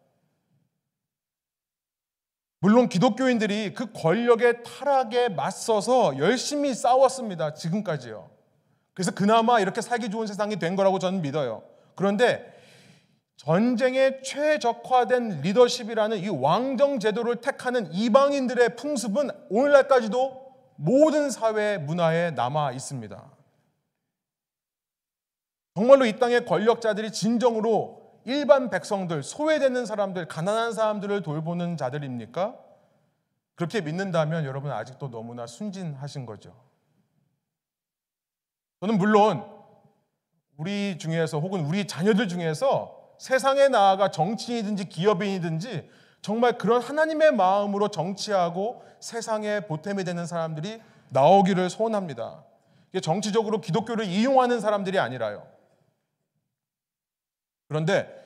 물론 2.61 2.89
기독교인들이 2.89 3.73
그 3.75 3.93
권력의 3.93 4.65
타락에 4.65 5.29
맞서서 5.29 6.19
열심히 6.19 6.75
싸웠습니다. 6.75 7.55
지금까지요. 7.55 8.31
그래서 8.95 9.13
그나마 9.13 9.61
이렇게 9.61 9.81
살기 9.81 10.11
좋은 10.11 10.27
세상이 10.27 10.59
된 10.59 10.75
거라고 10.75 10.99
저는 10.99 11.23
믿어요. 11.23 11.63
그런데 11.95 12.59
전쟁에 13.37 14.21
최적화된 14.23 15.43
리더십이라는 15.43 16.19
이 16.19 16.29
왕정 16.29 16.99
제도를 16.99 17.37
택하는 17.37 17.93
이방인들의 17.93 18.75
풍습은 18.75 19.31
오늘날까지도 19.51 20.49
모든 20.75 21.31
사회 21.31 21.79
문화에 21.79 22.33
남아 22.33 22.73
있습니다. 22.73 23.31
정말로 25.77 26.07
이 26.07 26.19
땅의 26.19 26.45
권력자들이 26.45 27.13
진정으로 27.13 27.98
일반 28.29 28.69
백성들, 28.69 29.23
소외되는 29.23 29.87
사람들, 29.87 30.29
가난한 30.29 30.75
사람들을 30.75 31.23
돌보는 31.23 31.79
자들입니까? 31.79 32.57
그렇게 33.55 33.81
믿는다면 33.81 34.45
여러분 34.45 34.71
아직도 34.71 35.11
너무나 35.11 35.47
순진하신 35.47 36.27
거죠. 36.27 36.55
저는 38.81 38.99
물론 38.99 39.47
우리 40.59 40.99
중에서 40.99 41.41
혹은 41.41 41.65
우리 41.65 41.87
자녀들 41.87 42.29
중에서 42.29 43.15
세상에 43.17 43.69
나아가 43.69 44.11
정치인이든지 44.11 44.91
기업인이든지 44.91 45.89
정말 46.21 46.59
그런 46.59 46.83
하나님의 46.83 47.33
마음으로 47.33 47.89
정치하고 47.89 48.85
세상에 49.01 49.61
보탬이 49.61 50.05
되는 50.05 50.27
사람들이 50.27 50.83
나오기를 51.09 51.71
소원합니다. 51.71 52.45
정치적으로 53.01 53.63
기독교를 53.63 54.05
이용하는 54.05 54.61
사람들이 54.61 54.99
아니라요. 54.99 55.58
그런데 57.69 58.25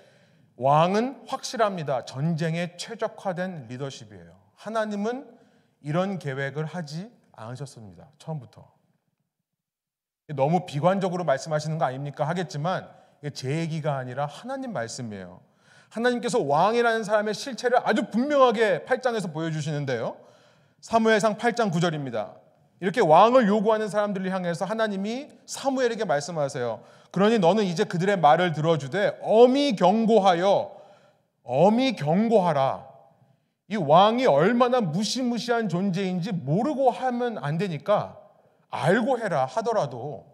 왕은 0.56 1.24
확실합니다. 1.26 2.04
전쟁에 2.04 2.76
최적화된 2.76 3.66
리더십이에요. 3.68 4.36
하나님은 4.54 5.28
이런 5.80 6.18
계획을 6.18 6.64
하지 6.64 7.10
않으셨습니다. 7.32 8.08
처음부터. 8.18 8.70
너무 10.28 10.64
비관적으로 10.66 11.24
말씀하시는 11.24 11.78
거 11.78 11.84
아닙니까? 11.84 12.26
하겠지만 12.26 12.88
제 13.34 13.58
얘기가 13.58 13.96
아니라 13.96 14.26
하나님 14.26 14.72
말씀이에요. 14.72 15.40
하나님께서 15.88 16.40
왕이라는 16.40 17.04
사람의 17.04 17.34
실체를 17.34 17.78
아주 17.84 18.08
분명하게 18.10 18.84
8장에서 18.84 19.32
보여주시는데요. 19.32 20.16
사무엘상 20.80 21.36
8장 21.36 21.70
9절입니다. 21.72 22.34
이렇게 22.80 23.00
왕을 23.00 23.46
요구하는 23.46 23.88
사람들을 23.88 24.30
향해서 24.30 24.64
하나님이 24.64 25.28
사무엘에게 25.46 26.04
말씀하세요. 26.04 26.82
그러니 27.12 27.38
너는 27.38 27.64
이제 27.64 27.84
그들의 27.84 28.18
말을 28.18 28.52
들어주되 28.52 29.18
엄히 29.22 29.76
경고하여 29.76 30.74
엄히 31.44 31.94
경고하라. 31.94 32.88
이 33.68 33.76
왕이 33.76 34.26
얼마나 34.26 34.80
무시무시한 34.80 35.68
존재인지 35.68 36.32
모르고 36.32 36.90
하면 36.90 37.38
안 37.38 37.58
되니까 37.58 38.18
알고 38.70 39.18
해라 39.18 39.44
하더라도 39.44 40.26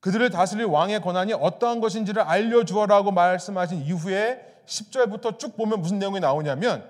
그들을 0.00 0.30
다스릴 0.30 0.64
왕의 0.64 1.02
권한이 1.02 1.34
어떠한 1.34 1.80
것인지를 1.80 2.22
알려주어라고 2.22 3.10
말씀하신 3.10 3.82
이후에 3.82 4.40
10절부터 4.66 5.38
쭉 5.38 5.56
보면 5.56 5.80
무슨 5.80 5.98
내용이 5.98 6.20
나오냐면 6.20 6.88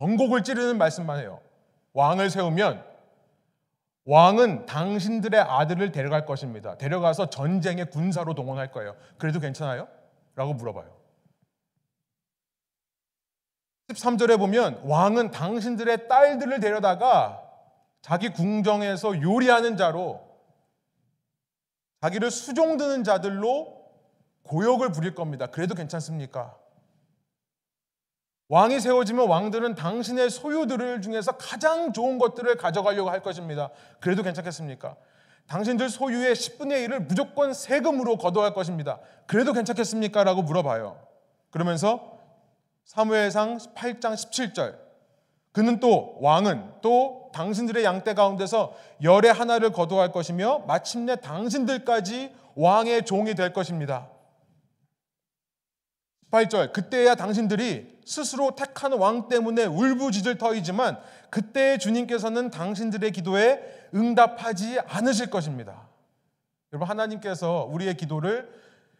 전곡을 0.00 0.42
찌르는 0.42 0.78
말씀만 0.78 1.20
해요. 1.20 1.40
왕을 1.92 2.30
세우면 2.30 2.89
왕은 4.10 4.66
당신들의 4.66 5.40
아들을 5.40 5.92
데려갈 5.92 6.26
것입니다. 6.26 6.76
데려가서 6.76 7.30
전쟁에 7.30 7.84
군사로 7.84 8.34
동원할 8.34 8.72
거예요. 8.72 8.96
그래도 9.18 9.38
괜찮아요? 9.38 9.86
라고 10.34 10.52
물어봐요. 10.52 10.90
13절에 13.86 14.36
보면 14.36 14.80
왕은 14.82 15.30
당신들의 15.30 16.08
딸들을 16.08 16.58
데려다가 16.58 17.40
자기 18.02 18.30
궁정에서 18.30 19.22
요리하는 19.22 19.76
자로 19.76 20.28
자기를 22.00 22.32
수종드는 22.32 23.04
자들로 23.04 23.80
고역을 24.42 24.90
부릴 24.90 25.14
겁니다. 25.14 25.46
그래도 25.46 25.76
괜찮습니까? 25.76 26.58
왕이 28.50 28.80
세워지면 28.80 29.28
왕들은 29.28 29.76
당신의 29.76 30.28
소유들 30.28 31.00
중에서 31.02 31.32
가장 31.32 31.92
좋은 31.92 32.18
것들을 32.18 32.56
가져가려고 32.56 33.08
할 33.08 33.22
것입니다. 33.22 33.70
그래도 34.00 34.24
괜찮겠습니까? 34.24 34.96
당신들 35.46 35.88
소유의 35.88 36.34
10분의 36.34 36.88
1을 36.88 37.06
무조건 37.06 37.54
세금으로 37.54 38.18
걷어갈 38.18 38.52
것입니다. 38.52 38.98
그래도 39.26 39.52
괜찮겠습니까? 39.52 40.24
라고 40.24 40.42
물어봐요. 40.42 40.98
그러면서 41.50 42.18
사무엘상 42.86 43.58
8장 43.76 44.14
17절 44.14 44.76
그는 45.52 45.78
또 45.78 46.18
왕은 46.20 46.80
또 46.82 47.30
당신들의 47.32 47.84
양떼 47.84 48.14
가운데서 48.14 48.74
열의 49.04 49.32
하나를 49.32 49.70
거두할 49.70 50.10
것이며 50.10 50.64
마침내 50.66 51.14
당신들까지 51.14 52.34
왕의 52.56 53.04
종이 53.04 53.36
될 53.36 53.52
것입니다. 53.52 54.08
18절 56.30 56.72
그때야 56.72 57.14
당신들이 57.14 57.98
스스로 58.04 58.54
택한 58.54 58.92
왕 58.92 59.28
때문에 59.28 59.64
울부짖을 59.64 60.38
터이지만 60.38 60.98
그때 61.28 61.78
주님께서는 61.78 62.50
당신들의 62.50 63.10
기도에 63.12 63.88
응답하지 63.94 64.80
않으실 64.80 65.30
것입니다. 65.30 65.88
여러분 66.72 66.88
하나님께서 66.88 67.68
우리의 67.70 67.96
기도를 67.96 68.48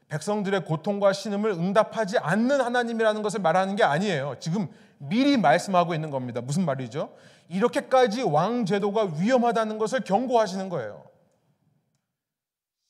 백성들의 0.09 0.65
고통과 0.65 1.13
신음을 1.13 1.51
응답하지 1.53 2.19
않는 2.19 2.61
하나님이라는 2.61 3.23
것을 3.23 3.41
말하는 3.41 3.77
게 3.77 3.85
아니에요. 3.85 4.37
지금 4.41 4.69
미리 4.99 5.37
말씀하고 5.37 5.95
있는 5.95 6.11
겁니다. 6.11 6.41
무슨 6.41 6.65
말이죠? 6.65 7.15
이렇게까지 7.49 8.23
왕 8.23 8.67
제도가 8.67 9.13
위험하다는 9.19 9.79
것을 9.79 10.01
경고하시는 10.01 10.69
거예요. 10.69 11.05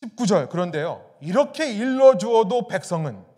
19절 0.03 0.49
그런데요. 0.49 1.05
이렇게 1.21 1.71
일러 1.71 2.17
주어도 2.17 2.67
백성은 2.67 3.30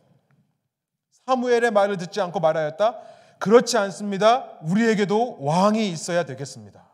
사무엘의 1.26 1.70
말을 1.70 1.96
듣지 1.96 2.20
않고 2.20 2.40
말하였다. 2.40 2.98
그렇지 3.38 3.76
않습니다. 3.78 4.58
우리에게도 4.62 5.38
왕이 5.40 5.88
있어야 5.90 6.24
되겠습니다. 6.24 6.88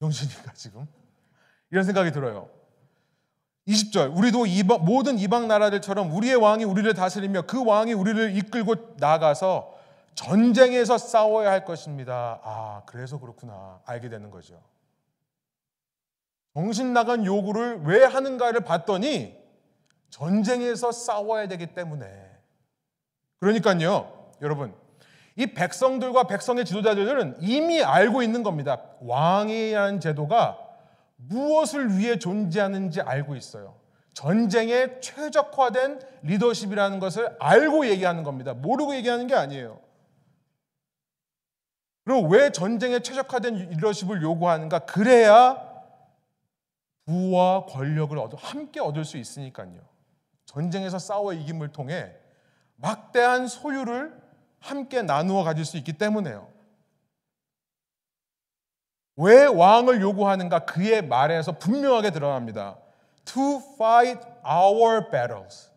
영신이가 0.00 0.52
지금 0.54 0.86
이런 1.70 1.84
생각이 1.84 2.10
들어요. 2.10 2.50
20절 3.68 4.16
우리도 4.16 4.46
이방, 4.46 4.84
모든 4.84 5.18
이방 5.18 5.46
나라들처럼 5.46 6.12
우리의 6.12 6.36
왕이 6.36 6.64
우리를 6.64 6.92
다스리며 6.94 7.42
그 7.42 7.64
왕이 7.64 7.92
우리를 7.92 8.36
이끌고 8.36 8.96
나가서 8.98 9.78
전쟁에서 10.14 10.98
싸워야 10.98 11.50
할 11.50 11.64
것입니다. 11.64 12.40
아 12.42 12.82
그래서 12.86 13.20
그렇구나 13.20 13.80
알게 13.84 14.08
되는 14.08 14.30
거죠. 14.30 14.60
정신 16.54 16.92
나간 16.92 17.24
요구를 17.24 17.82
왜 17.84 18.04
하는가를 18.04 18.62
봤더니 18.62 19.41
전쟁에서 20.12 20.92
싸워야 20.92 21.48
되기 21.48 21.66
때문에 21.74 22.06
그러니까요 23.40 24.30
여러분 24.42 24.74
이 25.34 25.46
백성들과 25.46 26.24
백성의 26.24 26.66
지도자들은 26.66 27.38
이미 27.40 27.82
알고 27.82 28.22
있는 28.22 28.42
겁니다. 28.42 28.82
왕이라는 29.00 30.00
제도가 30.00 30.58
무엇을 31.16 31.96
위해 31.96 32.18
존재하는지 32.18 33.00
알고 33.00 33.34
있어요. 33.34 33.74
전쟁에 34.12 35.00
최적화된 35.00 36.00
리더십이라는 36.22 36.98
것을 36.98 37.34
알고 37.40 37.86
얘기하는 37.86 38.24
겁니다. 38.24 38.52
모르고 38.52 38.94
얘기하는 38.94 39.26
게 39.26 39.34
아니에요. 39.34 39.80
그리고 42.04 42.28
왜 42.28 42.52
전쟁에 42.52 43.00
최적화된 43.00 43.70
리더십을 43.70 44.20
요구하는가? 44.20 44.80
그래야 44.80 45.72
부와 47.06 47.64
권력을 47.64 48.16
얻어, 48.18 48.36
함께 48.36 48.80
얻을 48.80 49.06
수 49.06 49.16
있으니까요. 49.16 49.91
전쟁에서 50.52 50.98
싸워 50.98 51.32
이김을 51.32 51.72
통해 51.72 52.14
막대한 52.76 53.46
소유를 53.46 54.20
함께 54.60 55.02
나누어 55.02 55.44
가질 55.44 55.64
수 55.64 55.76
있기 55.78 55.94
때문에요. 55.94 56.50
왜 59.16 59.44
왕을 59.44 60.00
요구하는가? 60.00 60.60
그의 60.60 61.02
말에서 61.02 61.52
분명하게 61.52 62.10
드러납니다. 62.10 62.78
To 63.24 63.60
fight 63.74 64.20
our 64.46 65.10
battles. 65.10 65.70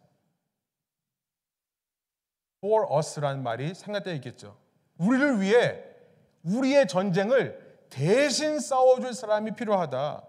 For 2.63 2.85
us라는 2.97 3.43
말이 3.43 3.73
생각되어 3.73 4.13
있겠죠. 4.15 4.57
우리를 4.97 5.41
위해 5.41 5.83
우리의 6.43 6.87
전쟁을 6.87 7.87
대신 7.89 8.59
싸워줄 8.59 9.13
사람이 9.13 9.55
필요하다. 9.55 10.23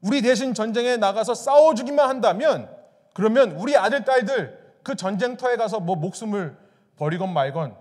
우리 0.00 0.22
대신 0.22 0.54
전쟁에 0.54 0.96
나가서 0.96 1.34
싸워주기만 1.34 2.08
한다면 2.08 2.79
그러면 3.14 3.52
우리 3.52 3.76
아들, 3.76 4.04
딸들 4.04 4.78
그 4.82 4.94
전쟁터에 4.96 5.56
가서 5.56 5.80
뭐 5.80 5.96
목숨을 5.96 6.56
버리건 6.96 7.32
말건 7.32 7.76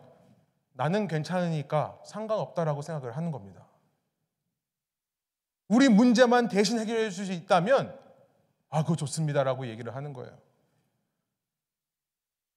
나는 0.74 1.08
괜찮으니까 1.08 2.00
상관없다라고 2.06 2.82
생각을 2.82 3.16
하는 3.16 3.32
겁니다. 3.32 3.66
우리 5.68 5.88
문제만 5.90 6.48
대신 6.48 6.80
해결해 6.80 7.10
줄 7.10 7.26
수 7.26 7.32
있다면 7.32 7.98
아, 8.70 8.84
그거 8.84 8.96
좋습니다라고 8.96 9.68
얘기를 9.68 9.96
하는 9.96 10.14
거예요. 10.14 10.32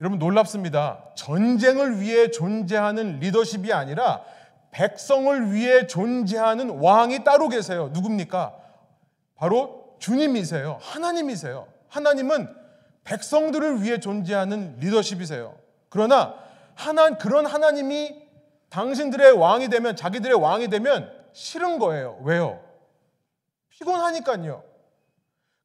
여러분 0.00 0.18
놀랍습니다. 0.18 1.10
전쟁을 1.14 2.00
위해 2.00 2.30
존재하는 2.30 3.20
리더십이 3.20 3.72
아니라 3.72 4.24
백성을 4.72 5.52
위해 5.52 5.86
존재하는 5.86 6.80
왕이 6.80 7.24
따로 7.24 7.48
계세요. 7.48 7.90
누굽니까? 7.92 8.56
바로 9.36 9.96
주님이세요. 10.00 10.78
하나님이세요. 10.80 11.68
하나님은 11.88 12.61
백성들을 13.04 13.82
위해 13.82 13.98
존재하는 13.98 14.76
리더십이세요. 14.78 15.56
그러나 15.88 16.34
하나 16.74 17.16
그런 17.16 17.46
하나님이 17.46 18.22
당신들의 18.70 19.32
왕이 19.32 19.68
되면 19.68 19.96
자기들의 19.96 20.34
왕이 20.40 20.68
되면 20.68 21.12
싫은 21.32 21.78
거예요. 21.78 22.18
왜요? 22.22 22.62
피곤하니까요. 23.70 24.64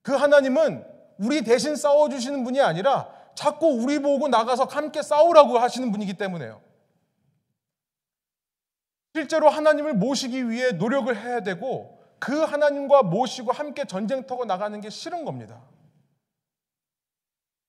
그 0.02 0.14
하나님은 0.14 0.86
우리 1.18 1.42
대신 1.42 1.76
싸워 1.76 2.10
주시는 2.10 2.44
분이 2.44 2.62
아니라 2.62 3.10
자꾸 3.36 3.68
우리 3.68 4.00
보고 4.00 4.28
나가서 4.28 4.66
함께 4.66 5.02
싸우라고 5.02 5.58
하시는 5.58 5.92
분이기 5.92 6.16
때문에요. 6.16 6.62
실제로 9.14 9.50
하나님을 9.50 9.94
모시기 9.94 10.50
위해 10.50 10.72
노력을 10.72 11.16
해야 11.16 11.42
되고 11.42 11.98
그 12.20 12.42
하나님과 12.42 13.04
모시고 13.04 13.52
함께 13.52 13.86
전쟁터고 13.86 14.46
나가는 14.46 14.80
게 14.82 14.90
싫은 14.90 15.26
겁니다. 15.26 15.62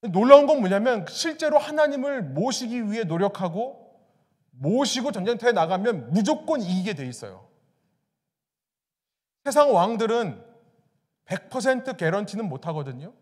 놀라운 0.00 0.46
건 0.46 0.60
뭐냐면 0.60 1.06
실제로 1.08 1.58
하나님을 1.58 2.22
모시기 2.22 2.90
위해 2.90 3.04
노력하고 3.04 3.88
모시고 4.50 5.12
전쟁터에 5.12 5.52
나가면 5.52 6.12
무조건 6.12 6.60
이기게 6.60 6.94
돼 6.94 7.06
있어요. 7.06 7.48
세상 9.44 9.74
왕들은 9.74 10.44
100% 11.26 11.96
개런티는 11.96 12.48
못 12.48 12.66
하거든요. 12.68 13.12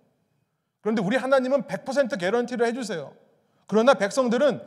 그런데 0.81 1.03
우리 1.03 1.17
하나님은 1.17 1.65
100% 1.65 2.19
개런티를 2.19 2.67
해주세요. 2.67 3.15
그러나 3.67 3.95
백성들은 3.95 4.61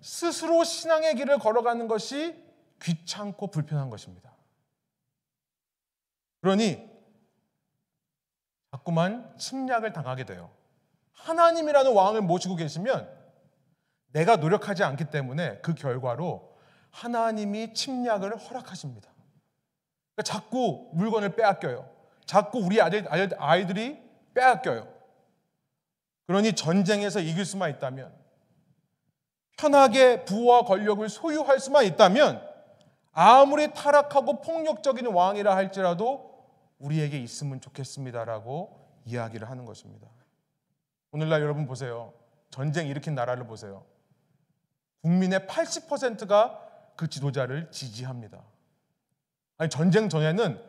스스로 0.00 0.64
신앙의 0.64 1.14
길을 1.14 1.38
걸어가는 1.38 1.88
것이 1.88 2.34
귀찮고 2.82 3.48
불편한 3.48 3.88
것입니다. 3.88 4.34
그러니 6.40 6.90
자꾸만 8.72 9.36
침략을 9.38 9.92
당하게 9.92 10.24
돼요. 10.24 10.50
하나님이라는 11.12 11.92
왕을 11.92 12.22
모시고 12.22 12.56
계시면 12.56 13.08
내가 14.08 14.36
노력하지 14.36 14.84
않기 14.84 15.06
때문에 15.06 15.58
그 15.58 15.74
결과로 15.74 16.52
하나님이 16.90 17.74
침략을 17.74 18.36
허락하십니다. 18.36 19.10
그러니까 20.14 20.22
자꾸 20.22 20.90
물건을 20.92 21.34
빼앗겨요. 21.34 21.88
자꾸 22.26 22.58
우리 22.58 22.80
아이들이 22.80 23.98
빼앗겨요. 24.34 24.86
그러니 26.26 26.54
전쟁에서 26.54 27.20
이길 27.20 27.44
수만 27.44 27.70
있다면, 27.70 28.14
편하게 29.58 30.24
부와 30.24 30.62
권력을 30.62 31.06
소유할 31.08 31.58
수만 31.58 31.84
있다면, 31.84 32.46
아무리 33.12 33.72
타락하고 33.72 34.40
폭력적인 34.40 35.06
왕이라 35.06 35.54
할지라도 35.54 36.46
우리에게 36.78 37.18
있으면 37.18 37.60
좋겠습니다라고 37.60 39.00
이야기를 39.04 39.50
하는 39.50 39.64
것입니다. 39.64 40.08
오늘날 41.12 41.42
여러분 41.42 41.66
보세요. 41.66 42.12
전쟁 42.50 42.88
일으킨 42.88 43.14
나라를 43.14 43.46
보세요. 43.46 43.84
국민의 45.02 45.40
80%가 45.40 46.58
그 46.96 47.08
지도자를 47.08 47.70
지지합니다. 47.70 48.42
아니 49.58 49.68
전쟁 49.68 50.08
전에는 50.08 50.60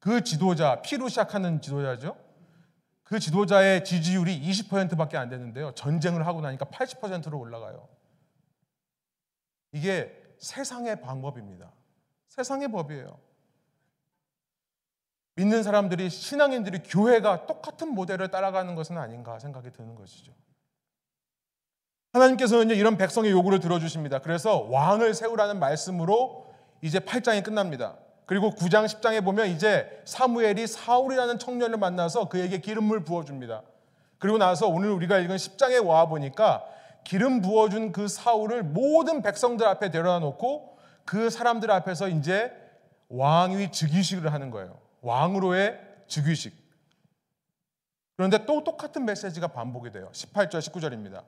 그 0.00 0.22
지도자 0.24 0.82
피로 0.82 1.08
시작하는 1.08 1.60
지도자죠. 1.60 2.16
그 3.04 3.18
지도자의 3.18 3.84
지지율이 3.84 4.40
20%밖에 4.40 5.16
안 5.16 5.28
되는데요. 5.28 5.72
전쟁을 5.74 6.26
하고 6.26 6.40
나니까 6.40 6.64
80%로 6.66 7.38
올라가요. 7.38 7.88
이게 9.72 10.34
세상의 10.38 11.00
방법입니다. 11.00 11.72
세상의 12.28 12.68
법이에요. 12.68 13.18
믿는 15.40 15.62
사람들이 15.62 16.10
신앙인들이 16.10 16.82
교회가 16.82 17.46
똑같은 17.46 17.88
모델을 17.88 18.28
따라가는 18.28 18.74
것은 18.74 18.98
아닌가 18.98 19.38
생각이 19.38 19.70
드는 19.72 19.94
것이죠. 19.94 20.32
하나님께서는 22.12 22.76
이런 22.76 22.98
백성의 22.98 23.30
요구를 23.30 23.60
들어주십니다. 23.60 24.18
그래서 24.18 24.66
왕을 24.68 25.14
세우라는 25.14 25.58
말씀으로 25.58 26.52
이제 26.82 26.98
8장이 26.98 27.42
끝납니다. 27.42 27.96
그리고 28.26 28.50
9장, 28.50 28.84
10장에 28.84 29.24
보면 29.24 29.48
이제 29.48 30.02
사무엘이 30.04 30.66
사울이라는 30.66 31.38
청년을 31.38 31.78
만나서 31.78 32.28
그에게 32.28 32.58
기름을 32.58 33.04
부어줍니다. 33.04 33.62
그리고 34.18 34.36
나서 34.36 34.68
오늘 34.68 34.90
우리가 34.90 35.18
읽은 35.20 35.36
10장에 35.36 35.84
와 35.84 36.06
보니까 36.06 36.64
기름 37.02 37.40
부어준 37.40 37.92
그 37.92 38.08
사울을 38.08 38.62
모든 38.62 39.22
백성들 39.22 39.66
앞에 39.66 39.90
데려다 39.90 40.18
놓고 40.18 40.76
그 41.06 41.30
사람들 41.30 41.70
앞에서 41.70 42.08
이제 42.08 42.52
왕위 43.08 43.72
즉위식을 43.72 44.30
하는 44.32 44.50
거예요. 44.50 44.89
왕으로의 45.02 45.78
즉위식. 46.06 46.54
그런데 48.16 48.44
또 48.44 48.62
똑같은 48.62 49.06
메시지가 49.06 49.48
반복이 49.48 49.90
돼요. 49.92 50.10
18절, 50.12 50.58
19절입니다. 50.58 51.22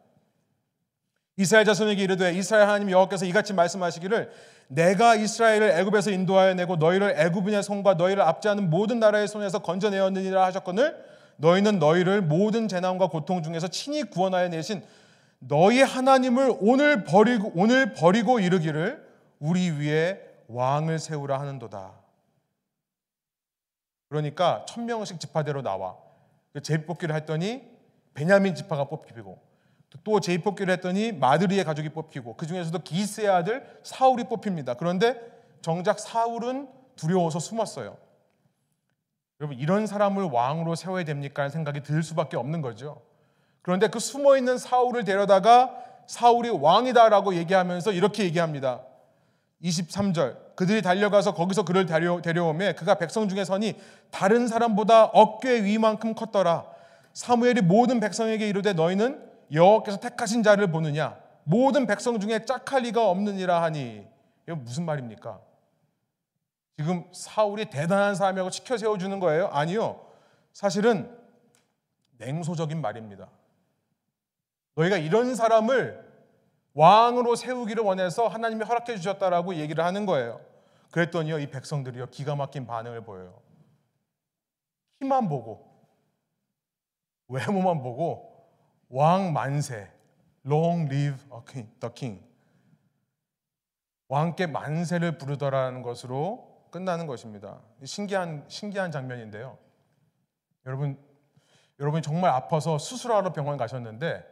이스라엘 1.36 1.64
자손에게 1.64 2.02
이르되 2.02 2.34
이스라엘 2.34 2.68
하나님 2.68 2.90
여호와께서 2.90 3.24
이같이 3.24 3.54
말씀하시기를 3.54 4.30
내가 4.68 5.14
이스라엘을 5.14 5.70
애굽에서 5.70 6.10
인도하여 6.10 6.54
내고 6.54 6.76
너희를 6.76 7.14
애굽인의 7.18 7.62
손과 7.62 7.94
너희를 7.94 8.22
압제하는 8.22 8.68
모든 8.68 9.00
나라의 9.00 9.28
손에서 9.28 9.60
건져내었느니라 9.60 10.44
하셨거늘 10.46 11.02
너희는 11.36 11.78
너희를 11.78 12.22
모든 12.22 12.68
재난과 12.68 13.08
고통 13.08 13.42
중에서 13.42 13.68
친히 13.68 14.02
구원하여 14.02 14.48
내신 14.48 14.82
너희 15.38 15.80
하나님을 15.80 16.56
오늘 16.60 17.04
버리고 17.04 17.52
오늘 17.54 17.94
버리고 17.94 18.38
이르기를 18.38 19.02
우리 19.40 19.70
위에 19.70 20.20
왕을 20.48 20.98
세우라 20.98 21.40
하는도다. 21.40 22.01
그러니까 24.12 24.66
천명씩 24.68 25.18
지파대로 25.18 25.62
나와 25.62 25.96
제비뽑기를 26.62 27.14
했더니 27.14 27.62
베냐민 28.12 28.54
지파가 28.54 28.84
뽑히고 28.84 29.40
또 30.04 30.20
제비뽑기를 30.20 30.70
했더니 30.74 31.12
마드리의 31.12 31.64
가족이 31.64 31.88
뽑히고 31.88 32.36
그 32.36 32.46
중에서도 32.46 32.78
기스의 32.80 33.28
아들 33.30 33.66
사울이 33.82 34.24
뽑힙니다. 34.24 34.74
그런데 34.74 35.18
정작 35.62 35.98
사울은 35.98 36.68
두려워서 36.94 37.38
숨었어요. 37.38 37.96
여러분 39.40 39.58
이런 39.58 39.86
사람을 39.86 40.24
왕으로 40.24 40.74
세워야 40.74 41.04
됩니까? 41.04 41.44
하는 41.44 41.50
생각이 41.50 41.82
들 41.82 42.02
수밖에 42.02 42.36
없는 42.36 42.60
거죠. 42.60 43.00
그런데 43.62 43.88
그 43.88 43.98
숨어 43.98 44.36
있는 44.36 44.58
사울을 44.58 45.04
데려다가 45.04 45.74
사울이 46.06 46.50
왕이다라고 46.50 47.34
얘기하면서 47.36 47.92
이렇게 47.92 48.24
얘기합니다. 48.24 48.82
23절 49.62 50.41
그들이 50.54 50.82
달려가서 50.82 51.34
거기서 51.34 51.64
그를 51.64 51.86
데려, 51.86 52.20
데려오매 52.20 52.74
그가 52.74 52.96
백성 52.96 53.28
중에 53.28 53.44
선이 53.44 53.76
다른 54.10 54.46
사람보다 54.46 55.06
어깨 55.06 55.64
위만큼 55.64 56.14
컸더라. 56.14 56.66
사무엘이 57.12 57.62
모든 57.62 58.00
백성에게 58.00 58.48
이르되 58.48 58.72
너희는 58.72 59.30
여호와께서 59.52 59.98
택하신 59.98 60.42
자를 60.42 60.70
보느냐 60.70 61.18
모든 61.44 61.86
백성 61.86 62.18
중에 62.20 62.44
짝할 62.44 62.82
리가 62.82 63.08
없느니라 63.08 63.62
하니 63.62 64.06
이건 64.46 64.64
무슨 64.64 64.84
말입니까? 64.84 65.40
지금 66.78 67.04
사울이 67.12 67.66
대단한 67.66 68.14
사람이라고 68.14 68.50
지켜 68.50 68.76
세워 68.76 68.98
주는 68.98 69.20
거예요? 69.20 69.48
아니요. 69.52 70.00
사실은 70.52 71.10
냉소적인 72.18 72.80
말입니다. 72.80 73.28
너희가 74.74 74.96
이런 74.96 75.34
사람을 75.34 76.01
왕으로 76.74 77.36
세우기를 77.36 77.84
원해서 77.84 78.28
하나님이 78.28 78.64
허락해 78.64 78.96
주셨다라고 78.96 79.56
얘기를 79.56 79.84
하는 79.84 80.06
거예요. 80.06 80.40
그랬더니요, 80.90 81.38
이 81.38 81.46
백성들이요, 81.48 82.06
기가 82.06 82.36
막힌 82.36 82.66
반응을 82.66 83.02
보여요. 83.02 83.40
키만 84.98 85.28
보고, 85.28 85.70
외모만 87.28 87.82
보고, 87.82 88.32
왕 88.88 89.32
만세, 89.32 89.90
long 90.46 90.92
live 90.92 91.24
the 91.80 91.94
king. 91.94 92.22
왕께 94.08 94.46
만세를 94.46 95.16
부르더라는 95.16 95.82
것으로 95.82 96.66
끝나는 96.70 97.06
것입니다. 97.06 97.60
신기한 97.84 98.44
신기한 98.48 98.90
장면인데요. 98.90 99.56
여러분, 100.66 100.98
여러분이 101.80 102.02
정말 102.02 102.30
아파서 102.30 102.76
수술하러 102.76 103.32
병원 103.32 103.56
가셨는데 103.56 104.31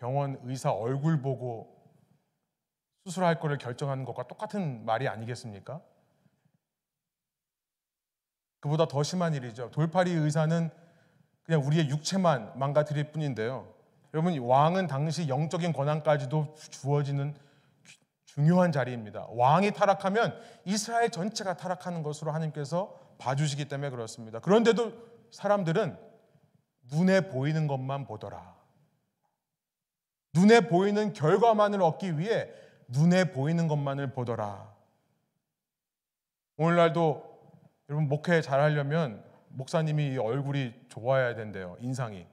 병원 0.00 0.40
의사 0.44 0.72
얼굴 0.72 1.20
보고 1.20 1.76
수술할 3.04 3.38
거를 3.38 3.58
결정하는 3.58 4.06
것과 4.06 4.26
똑같은 4.26 4.84
말이 4.86 5.06
아니겠습니까? 5.06 5.82
그보다 8.60 8.86
더 8.88 9.02
심한 9.02 9.34
일이죠. 9.34 9.70
돌팔이 9.70 10.10
의사는 10.10 10.70
그냥 11.42 11.66
우리의 11.66 11.90
육체만 11.90 12.58
망가뜨릴 12.58 13.12
뿐인데요. 13.12 13.72
여러분 14.14 14.38
왕은 14.38 14.86
당시 14.86 15.28
영적인 15.28 15.72
권한까지도 15.74 16.54
주어지는 16.56 17.34
중요한 18.24 18.72
자리입니다. 18.72 19.26
왕이 19.30 19.72
타락하면 19.72 20.40
이스라엘 20.64 21.10
전체가 21.10 21.56
타락하는 21.56 22.02
것으로 22.02 22.32
하나님께서 22.32 22.98
봐주시기 23.18 23.68
때문에 23.68 23.90
그렇습니다. 23.90 24.40
그런데도 24.40 24.92
사람들은 25.30 25.98
눈에 26.90 27.28
보이는 27.28 27.66
것만 27.66 28.06
보더라. 28.06 28.59
눈에 30.34 30.68
보이는 30.68 31.12
결과만을 31.12 31.82
얻기 31.82 32.18
위해 32.18 32.48
눈에 32.88 33.32
보이는 33.32 33.68
것만을 33.68 34.12
보더라. 34.12 34.70
오늘날도 36.56 37.30
여러분 37.88 38.08
목회 38.08 38.40
잘 38.40 38.60
하려면 38.60 39.24
목사님이 39.48 40.16
얼굴이 40.18 40.74
좋아야 40.88 41.34
된대요. 41.34 41.76
인상이. 41.80 42.26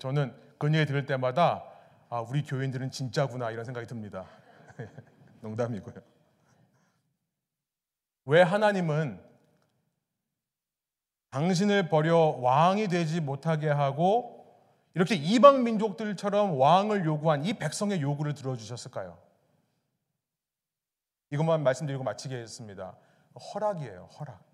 저는 0.00 0.34
그 0.58 0.72
얘기 0.74 0.86
들을 0.86 1.06
때마다 1.06 1.64
아, 2.08 2.20
우리 2.20 2.42
교인들은 2.42 2.90
진짜구나 2.90 3.50
이런 3.50 3.64
생각이 3.64 3.86
듭니다. 3.86 4.26
농담이고요. 5.40 5.94
왜 8.26 8.42
하나님은 8.42 9.20
당신을 11.30 11.88
버려 11.88 12.18
왕이 12.18 12.88
되지 12.88 13.20
못하게 13.20 13.68
하고 13.68 14.41
이렇게 14.94 15.14
이방 15.14 15.64
민족들처럼 15.64 16.58
왕을 16.58 17.04
요구한 17.04 17.44
이 17.44 17.54
백성의 17.54 18.02
요구를 18.02 18.34
들어주셨을까요? 18.34 19.18
이것만 21.30 21.62
말씀드리고 21.62 22.04
마치겠습니다. 22.04 22.96
허락이에요, 23.54 24.08
허락. 24.18 24.44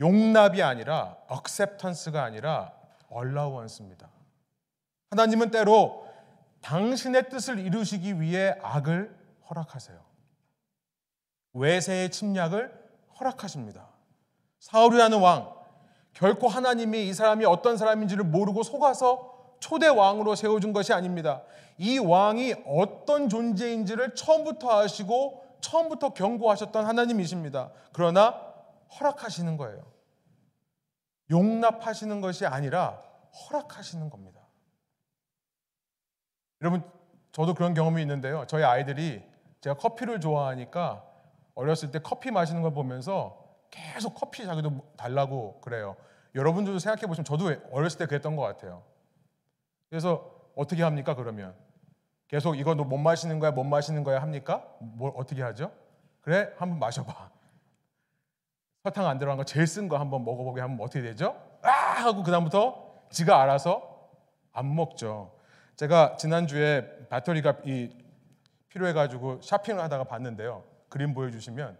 용납이 0.00 0.62
아니라 0.62 1.18
acceptance가 1.30 2.22
아니라 2.22 2.72
allowance입니다. 3.12 4.08
하나님은 5.10 5.50
때로 5.50 6.08
당신의 6.62 7.28
뜻을 7.28 7.58
이루시기 7.58 8.20
위해 8.20 8.56
악을 8.62 9.14
허락하세요. 9.50 10.00
외세의 11.52 12.10
침략을 12.10 12.72
허락하십니다. 13.18 13.88
사울이라는 14.60 15.20
왕, 15.20 15.59
결코 16.12 16.48
하나님이 16.48 17.08
이 17.08 17.14
사람이 17.14 17.44
어떤 17.44 17.76
사람인지를 17.76 18.24
모르고 18.24 18.62
속아서 18.62 19.54
초대 19.60 19.86
왕으로 19.88 20.34
세워준 20.34 20.72
것이 20.72 20.92
아닙니다. 20.92 21.42
이 21.78 21.98
왕이 21.98 22.54
어떤 22.66 23.28
존재인지를 23.28 24.14
처음부터 24.14 24.80
아시고 24.80 25.44
처음부터 25.60 26.14
경고하셨던 26.14 26.84
하나님이십니다. 26.84 27.70
그러나 27.92 28.40
허락하시는 28.98 29.56
거예요. 29.56 29.84
용납하시는 31.30 32.20
것이 32.20 32.44
아니라 32.46 33.00
허락하시는 33.32 34.10
겁니다. 34.10 34.40
여러분, 36.60 36.82
저도 37.32 37.54
그런 37.54 37.72
경험이 37.74 38.02
있는데요. 38.02 38.44
저희 38.46 38.64
아이들이 38.64 39.22
제가 39.60 39.76
커피를 39.76 40.20
좋아하니까 40.20 41.04
어렸을 41.54 41.90
때 41.90 42.00
커피 42.00 42.30
마시는 42.30 42.62
걸 42.62 42.72
보면서 42.72 43.49
계속 43.70 44.14
커피 44.14 44.44
자기도 44.44 44.92
달라고 44.96 45.60
그래요. 45.60 45.96
여러분들도 46.34 46.78
생각해 46.78 47.06
보시면 47.06 47.24
저도 47.24 47.52
어렸을 47.72 47.98
때 47.98 48.06
그랬던 48.06 48.36
것 48.36 48.42
같아요. 48.42 48.82
그래서 49.88 50.30
어떻게 50.56 50.82
합니까? 50.82 51.14
그러면 51.14 51.54
계속 52.28 52.56
이거 52.58 52.74
너 52.74 52.84
못 52.84 52.96
마시는 52.98 53.38
거야, 53.40 53.50
못 53.50 53.64
마시는 53.64 54.04
거야 54.04 54.22
합니까? 54.22 54.64
뭘 54.80 55.12
어떻게 55.16 55.42
하죠? 55.42 55.72
그래, 56.20 56.52
한번 56.58 56.78
마셔봐. 56.78 57.30
설탕 58.82 59.06
안 59.06 59.18
들어간 59.18 59.36
거 59.36 59.44
제일 59.44 59.66
쓴 59.66 59.88
거 59.88 59.98
한번 59.98 60.24
먹어보게 60.24 60.60
하면 60.60 60.80
어떻게 60.80 61.02
되죠? 61.02 61.36
아 61.62 61.68
하고 61.70 62.22
그 62.22 62.30
다음부터 62.30 63.02
지가 63.10 63.42
알아서 63.42 64.08
안 64.52 64.74
먹죠. 64.74 65.36
제가 65.76 66.16
지난 66.16 66.46
주에 66.46 67.06
배터리가 67.08 67.58
이 67.64 67.90
필요해가지고 68.68 69.40
쇼핑을 69.42 69.82
하다가 69.82 70.04
봤는데요. 70.04 70.64
그림 70.88 71.12
보여주시면 71.14 71.76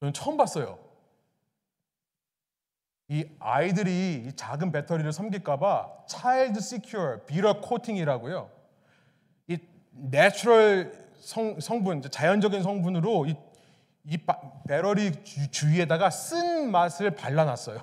저는 0.00 0.12
처음 0.12 0.36
봤어요. 0.36 0.78
이 3.08 3.26
아이들이 3.38 4.24
이 4.26 4.36
작은 4.36 4.70
배터리를 4.70 5.10
삼킬까봐 5.12 6.04
child 6.08 6.58
secure 6.58 7.20
bitter 7.26 7.60
coating이라고요. 7.60 8.50
이 9.48 9.58
natural 9.92 11.08
성, 11.16 11.58
성분, 11.58 12.02
자연적인 12.02 12.62
성분으로 12.62 13.26
이, 13.26 13.36
이 14.04 14.18
바- 14.18 14.40
배터리 14.68 15.24
주, 15.24 15.50
주위에다가 15.50 16.10
쓴 16.10 16.70
맛을 16.70 17.10
발라놨어요. 17.12 17.80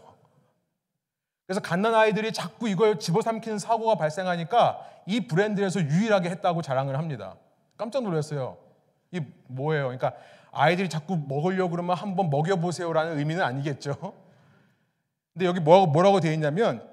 그래서 1.48 1.60
갓난 1.60 1.94
아이들이 1.94 2.32
자꾸 2.32 2.70
이걸 2.70 3.00
집어삼키는 3.00 3.60
사고가 3.60 3.96
발생하니까 3.96 4.80
이 5.06 5.28
브랜드에서 5.28 5.82
유일하게 5.82 6.30
했다고 6.30 6.62
자랑을 6.62 6.98
합니다. 6.98 7.36
깜짝 7.78 8.04
놀랐어요. 8.04 8.58
이 9.12 9.22
뭐예요? 9.48 9.84
그러니까 9.86 10.14
아이들이 10.56 10.90
자꾸 10.90 11.18
먹으려고 11.18 11.72
그러면 11.72 11.96
한번 11.96 12.30
먹여보세요라는 12.30 13.18
의미는 13.18 13.44
아니겠죠. 13.44 14.14
근데 15.34 15.46
여기 15.46 15.60
뭐라고, 15.60 15.88
뭐라고 15.88 16.20
되어 16.20 16.32
있냐면 16.32 16.88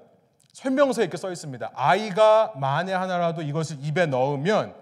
설명서에 0.51 1.05
이렇게 1.05 1.17
써 1.17 1.31
있습니다. 1.31 1.71
아이가 1.73 2.53
만에 2.55 2.93
하나라도 2.93 3.41
이것을 3.41 3.77
입에 3.81 4.05
넣으면 4.05 4.75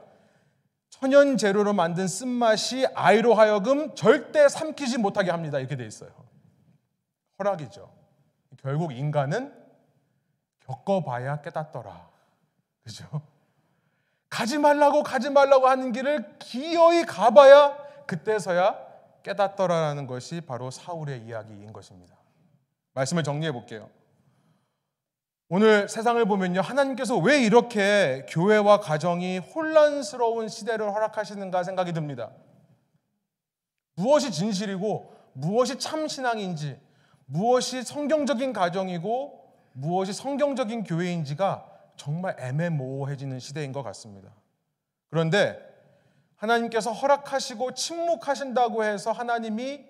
천연 0.89 1.37
재료로 1.37 1.73
만든 1.73 2.07
쓴맛이 2.07 2.87
아이로 2.93 3.33
하여금 3.33 3.95
절대 3.95 4.49
삼키지 4.49 4.97
못하게 4.97 5.31
합니다. 5.31 5.59
이렇게 5.59 5.75
돼 5.75 5.85
있어요. 5.85 6.09
허락이죠. 7.39 7.89
결국 8.61 8.91
인간은 8.91 9.53
겪어봐야 10.65 11.41
깨닫더라. 11.41 12.09
그죠? 12.83 13.05
가지 14.29 14.57
말라고 14.57 15.03
가지 15.03 15.29
말라고 15.29 15.67
하는 15.67 15.91
길을 15.91 16.37
기어이 16.39 17.03
가봐야 17.03 17.77
그때서야 18.11 18.77
깨닫더라라는 19.23 20.05
것이 20.05 20.41
바로 20.41 20.69
사울의 20.69 21.21
이야기인 21.21 21.71
것입니다. 21.71 22.17
말씀을 22.93 23.23
정리해 23.23 23.53
볼게요. 23.53 23.89
오늘 25.47 25.87
세상을 25.87 26.23
보면요. 26.25 26.59
하나님께서 26.59 27.17
왜 27.17 27.41
이렇게 27.41 28.25
교회와 28.29 28.81
가정이 28.81 29.37
혼란스러운 29.37 30.49
시대를 30.49 30.93
허락하시는가 30.93 31.63
생각이 31.63 31.93
듭니다. 31.93 32.31
무엇이 33.95 34.31
진실이고 34.31 35.13
무엇이 35.33 35.79
참 35.79 36.07
신앙인지 36.07 36.79
무엇이 37.25 37.83
성경적인 37.83 38.51
가정이고 38.51 39.53
무엇이 39.73 40.11
성경적인 40.11 40.83
교회인지가 40.83 41.65
정말 41.95 42.35
애매모호해지는 42.39 43.39
시대인 43.39 43.71
것 43.71 43.83
같습니다. 43.83 44.33
그런데 45.09 45.70
하나님께서 46.41 46.91
허락하시고 46.91 47.73
침묵하신다고 47.75 48.83
해서 48.83 49.11
하나님이 49.11 49.85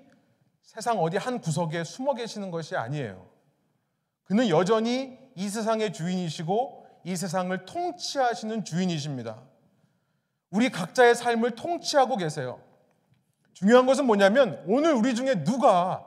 세상 0.62 1.00
어디 1.00 1.18
한 1.18 1.40
구석에 1.40 1.84
숨어 1.84 2.14
계시는 2.14 2.52
것이 2.52 2.76
아니에요. 2.76 3.26
그는 4.24 4.50
여전히 4.50 5.18
이 5.36 5.50
세상의 5.50 5.94
주인이시고 5.94 6.88
이 7.06 7.16
세상을 7.16 7.66
통치하시는 7.66 8.66
주인이십니다. 8.66 9.42
우리 10.50 10.70
각자의 10.70 11.16
삶을 11.16 11.52
통치하고 11.52 12.18
계세요. 12.18 12.62
중요한 13.54 13.86
것은 13.86 14.06
뭐냐면 14.06 14.62
오늘 14.68 14.94
우리 14.94 15.16
중에 15.16 15.44
누가 15.46 16.06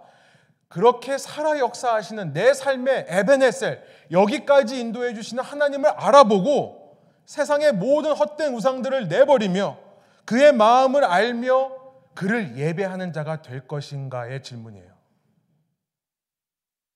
그렇게 0.68 1.16
살아 1.16 1.58
역사하시는 1.58 2.32
내 2.34 2.52
삶의 2.52 3.06
에베네셀 3.08 3.82
여기까지 4.10 4.78
인도해 4.78 5.14
주시는 5.14 5.42
하나님을 5.42 5.88
알아보고 5.88 6.98
세상의 7.24 7.72
모든 7.72 8.12
헛된 8.12 8.52
우상들을 8.54 9.08
내버리며 9.08 9.83
그의 10.24 10.52
마음을 10.52 11.04
알며 11.04 11.70
그를 12.14 12.56
예배하는 12.56 13.12
자가 13.12 13.42
될 13.42 13.66
것인가의 13.66 14.42
질문이에요. 14.42 14.94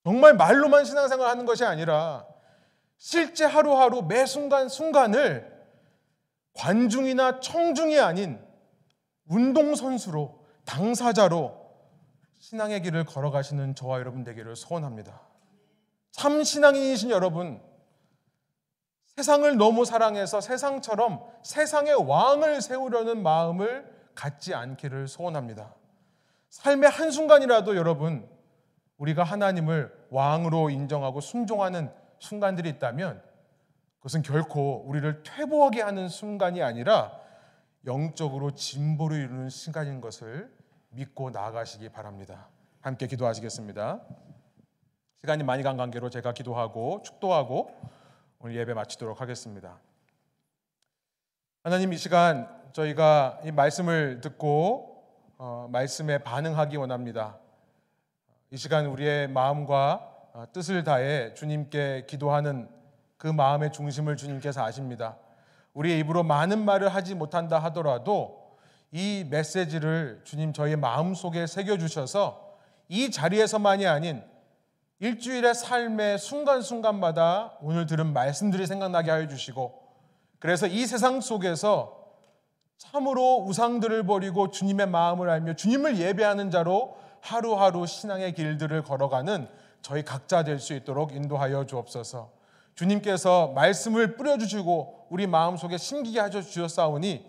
정말 0.04 0.34
말로만 0.34 0.84
신앙생활 0.84 1.28
하는 1.28 1.44
것이 1.44 1.64
아니라 1.64 2.26
실제 2.96 3.44
하루하루 3.44 4.02
매 4.02 4.24
순간 4.26 4.68
순간을 4.68 5.56
관중이나 6.54 7.40
청중이 7.40 7.98
아닌 7.98 8.40
운동선수로 9.26 10.46
당사자로 10.64 11.68
신앙의 12.38 12.82
길을 12.82 13.04
걸어가시는 13.04 13.74
저와 13.74 13.98
여러분 13.98 14.24
되기를 14.24 14.56
소원합니다. 14.56 15.20
참 16.10 16.42
신앙인이신 16.42 17.10
여러분, 17.10 17.60
세상을 19.18 19.56
너무 19.56 19.84
사랑해서 19.84 20.40
세상처럼 20.40 21.24
세상의 21.42 22.06
왕을 22.08 22.62
세우려는 22.62 23.20
마음을 23.20 23.92
갖지 24.14 24.54
않기를 24.54 25.08
소원합니다. 25.08 25.74
삶의 26.50 26.88
한순간이라도 26.88 27.74
여러분, 27.76 28.28
우리가 28.96 29.24
하나님을 29.24 29.92
왕으로 30.10 30.70
인정하고 30.70 31.20
순종하는 31.20 31.92
순간들이 32.20 32.68
있다면 32.68 33.20
그것은 33.96 34.22
결코 34.22 34.84
우리를 34.86 35.24
퇴보하게 35.24 35.82
하는 35.82 36.08
순간이 36.08 36.62
아니라 36.62 37.10
영적으로 37.86 38.52
진보를 38.52 39.18
이루는 39.18 39.50
시간인 39.50 40.00
것을 40.00 40.48
믿고 40.90 41.30
나아가시기 41.30 41.88
바랍니다. 41.88 42.46
함께 42.82 43.08
기도하시겠습니다. 43.08 44.00
시간이 45.22 45.42
많이 45.42 45.64
간 45.64 45.76
관계로 45.76 46.08
제가 46.08 46.32
기도하고 46.34 47.02
축도하고 47.02 47.97
오늘 48.40 48.54
예배 48.54 48.72
마치도록 48.72 49.20
하겠습니다. 49.20 49.80
하나님 51.64 51.92
이 51.92 51.96
시간 51.96 52.48
저희가 52.72 53.40
이 53.44 53.50
말씀을 53.50 54.20
듣고 54.20 55.02
어, 55.38 55.68
말씀에 55.72 56.18
반응하기 56.18 56.76
원합니다. 56.76 57.36
이 58.52 58.56
시간 58.56 58.86
우리의 58.86 59.26
마음과 59.26 60.30
어, 60.34 60.44
뜻을 60.52 60.84
다해 60.84 61.34
주님께 61.34 62.06
기도하는 62.06 62.68
그 63.16 63.26
마음의 63.26 63.72
중심을 63.72 64.16
주님께서 64.16 64.64
아십니다. 64.64 65.16
우리의 65.74 65.98
입으로 65.98 66.22
많은 66.22 66.64
말을 66.64 66.94
하지 66.94 67.16
못한다 67.16 67.58
하더라도 67.58 68.56
이 68.92 69.26
메시지를 69.28 70.20
주님 70.22 70.52
저희 70.52 70.76
마음 70.76 71.12
속에 71.14 71.48
새겨 71.48 71.76
주셔서 71.78 72.56
이 72.86 73.10
자리에서만이 73.10 73.88
아닌 73.88 74.22
일주일의 75.00 75.54
삶의 75.54 76.18
순간순간마다 76.18 77.52
오늘 77.60 77.86
들은 77.86 78.12
말씀들이 78.12 78.66
생각나게 78.66 79.10
하여 79.10 79.28
주시고 79.28 79.80
그래서 80.40 80.66
이 80.66 80.86
세상 80.86 81.20
속에서 81.20 81.96
참으로 82.78 83.44
우상들을 83.46 84.06
버리고 84.06 84.50
주님의 84.50 84.88
마음을 84.88 85.28
알며 85.28 85.54
주님을 85.54 85.98
예배하는 85.98 86.50
자로 86.50 86.96
하루하루 87.20 87.86
신앙의 87.86 88.34
길들을 88.34 88.82
걸어가는 88.82 89.48
저희 89.82 90.04
각자 90.04 90.42
될 90.44 90.58
수 90.58 90.74
있도록 90.74 91.12
인도하여 91.12 91.66
주옵소서. 91.66 92.30
주님께서 92.74 93.48
말씀을 93.48 94.16
뿌려주시고 94.16 95.06
우리 95.10 95.26
마음속에 95.26 95.78
심기게 95.78 96.20
하셔 96.20 96.40
주셨사오니 96.40 97.26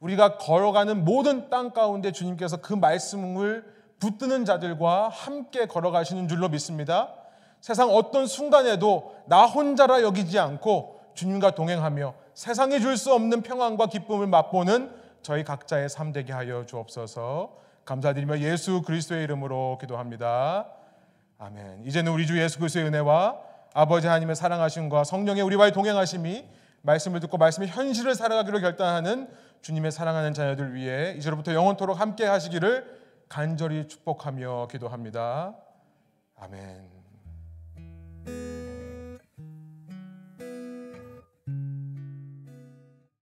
우리가 0.00 0.38
걸어가는 0.38 1.04
모든 1.04 1.50
땅 1.50 1.70
가운데 1.70 2.10
주님께서 2.10 2.58
그 2.58 2.72
말씀을 2.72 3.64
붙드는 4.00 4.44
자들과 4.44 5.08
함께 5.08 5.66
걸어가시는 5.66 6.28
줄로 6.28 6.48
믿습니다. 6.48 7.14
세상 7.60 7.90
어떤 7.90 8.26
순간에도 8.26 9.16
나 9.26 9.46
혼자라 9.46 10.02
여기지 10.02 10.38
않고 10.38 11.00
주님과 11.14 11.52
동행하며 11.52 12.14
세상에 12.34 12.78
줄수 12.78 13.12
없는 13.12 13.42
평안과 13.42 13.86
기쁨을 13.86 14.28
맛보는 14.28 14.92
저희 15.22 15.42
각자의 15.42 15.88
삶 15.88 16.12
되게 16.12 16.32
하여 16.32 16.64
주옵소서. 16.64 17.56
감사드리며 17.84 18.38
예수 18.40 18.82
그리스도의 18.82 19.24
이름으로 19.24 19.78
기도합니다. 19.80 20.68
아멘. 21.38 21.84
이제는 21.86 22.12
우리 22.12 22.26
주 22.26 22.40
예수 22.40 22.58
그리스도의 22.58 22.86
은혜와 22.86 23.36
아버지 23.74 24.06
하나님의 24.06 24.36
사랑하심과 24.36 25.04
성령의 25.04 25.42
우리와의 25.42 25.72
동행하심이 25.72 26.44
말씀을 26.82 27.20
듣고 27.20 27.38
말씀의 27.38 27.68
현실을 27.68 28.14
살아가기로 28.14 28.60
결단하는 28.60 29.28
주님의 29.62 29.90
사랑하는 29.90 30.34
자녀들 30.34 30.74
위해 30.74 31.14
이제로부터 31.16 31.52
영원토록 31.54 31.98
함께 31.98 32.24
하시기를 32.24 32.97
간절히 33.28 33.86
축복하며 33.88 34.68
기도합니다. 34.70 35.54
아멘. 36.36 36.98